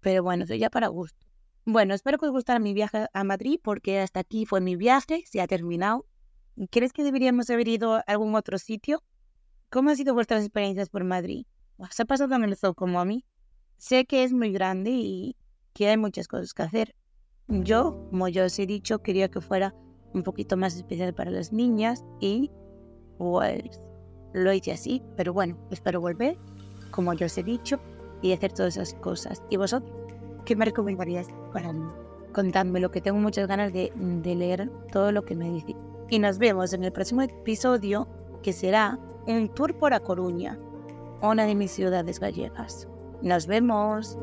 Pero 0.00 0.22
bueno, 0.22 0.44
eso 0.44 0.54
ya 0.54 0.70
para 0.70 0.88
gusto. 0.88 1.26
Bueno, 1.66 1.92
espero 1.92 2.16
que 2.16 2.24
os 2.24 2.32
gustara 2.32 2.58
mi 2.60 2.72
viaje 2.72 3.08
a 3.12 3.24
Madrid 3.24 3.60
porque 3.62 4.00
hasta 4.00 4.20
aquí 4.20 4.46
fue 4.46 4.62
mi 4.62 4.74
viaje, 4.74 5.22
se 5.26 5.42
ha 5.42 5.46
terminado. 5.46 6.06
¿Crees 6.70 6.94
que 6.94 7.04
deberíamos 7.04 7.50
haber 7.50 7.68
ido 7.68 7.96
a 7.96 8.00
algún 8.06 8.34
otro 8.34 8.56
sitio? 8.56 9.02
¿Cómo 9.68 9.90
han 9.90 9.98
sido 9.98 10.14
vuestras 10.14 10.42
experiencias 10.42 10.88
por 10.88 11.04
Madrid? 11.04 11.44
¿Os 11.76 12.00
ha 12.00 12.06
pasado 12.06 12.34
en 12.36 12.44
el 12.44 12.56
zoo 12.56 12.72
como 12.72 13.00
a 13.00 13.04
mí? 13.04 13.26
Sé 13.76 14.06
que 14.06 14.24
es 14.24 14.32
muy 14.32 14.50
grande 14.50 14.92
y 14.92 15.36
que 15.74 15.90
hay 15.90 15.98
muchas 15.98 16.26
cosas 16.26 16.54
que 16.54 16.62
hacer. 16.62 16.94
Yo, 17.48 18.08
como 18.08 18.28
ya 18.28 18.46
os 18.46 18.58
he 18.58 18.64
dicho, 18.64 19.02
quería 19.02 19.30
que 19.30 19.42
fuera 19.42 19.74
un 20.14 20.22
poquito 20.22 20.56
más 20.56 20.74
especial 20.74 21.12
para 21.12 21.30
las 21.30 21.52
niñas 21.52 22.02
y 22.18 22.50
pues 23.20 23.82
lo 24.32 24.50
hice 24.50 24.72
así, 24.72 25.02
pero 25.14 25.34
bueno, 25.34 25.58
espero 25.70 26.00
volver, 26.00 26.38
como 26.90 27.12
ya 27.12 27.26
os 27.26 27.36
he 27.36 27.42
dicho, 27.42 27.78
y 28.22 28.32
hacer 28.32 28.52
todas 28.54 28.78
esas 28.78 28.94
cosas. 28.94 29.42
¿Y 29.50 29.58
vosotros? 29.58 29.92
¿Qué 30.46 30.56
me 30.56 30.64
recomendarías 30.64 31.28
para 31.52 31.70
mí? 31.70 31.86
Contadme 32.32 32.80
lo 32.80 32.90
que 32.90 33.02
tengo 33.02 33.18
muchas 33.18 33.46
ganas 33.46 33.74
de, 33.74 33.92
de 33.94 34.34
leer 34.34 34.70
todo 34.90 35.12
lo 35.12 35.26
que 35.26 35.36
me 35.36 35.50
dice. 35.50 35.76
Y 36.08 36.18
nos 36.18 36.38
vemos 36.38 36.72
en 36.72 36.82
el 36.82 36.92
próximo 36.92 37.20
episodio 37.20 38.08
que 38.42 38.54
será 38.54 38.98
un 39.26 39.50
tour 39.50 39.76
por 39.76 39.92
A 39.92 40.00
Coruña, 40.00 40.58
una 41.20 41.44
de 41.44 41.54
mis 41.54 41.72
ciudades 41.72 42.20
gallegas. 42.20 42.88
Nos 43.20 43.46
vemos. 43.46 44.16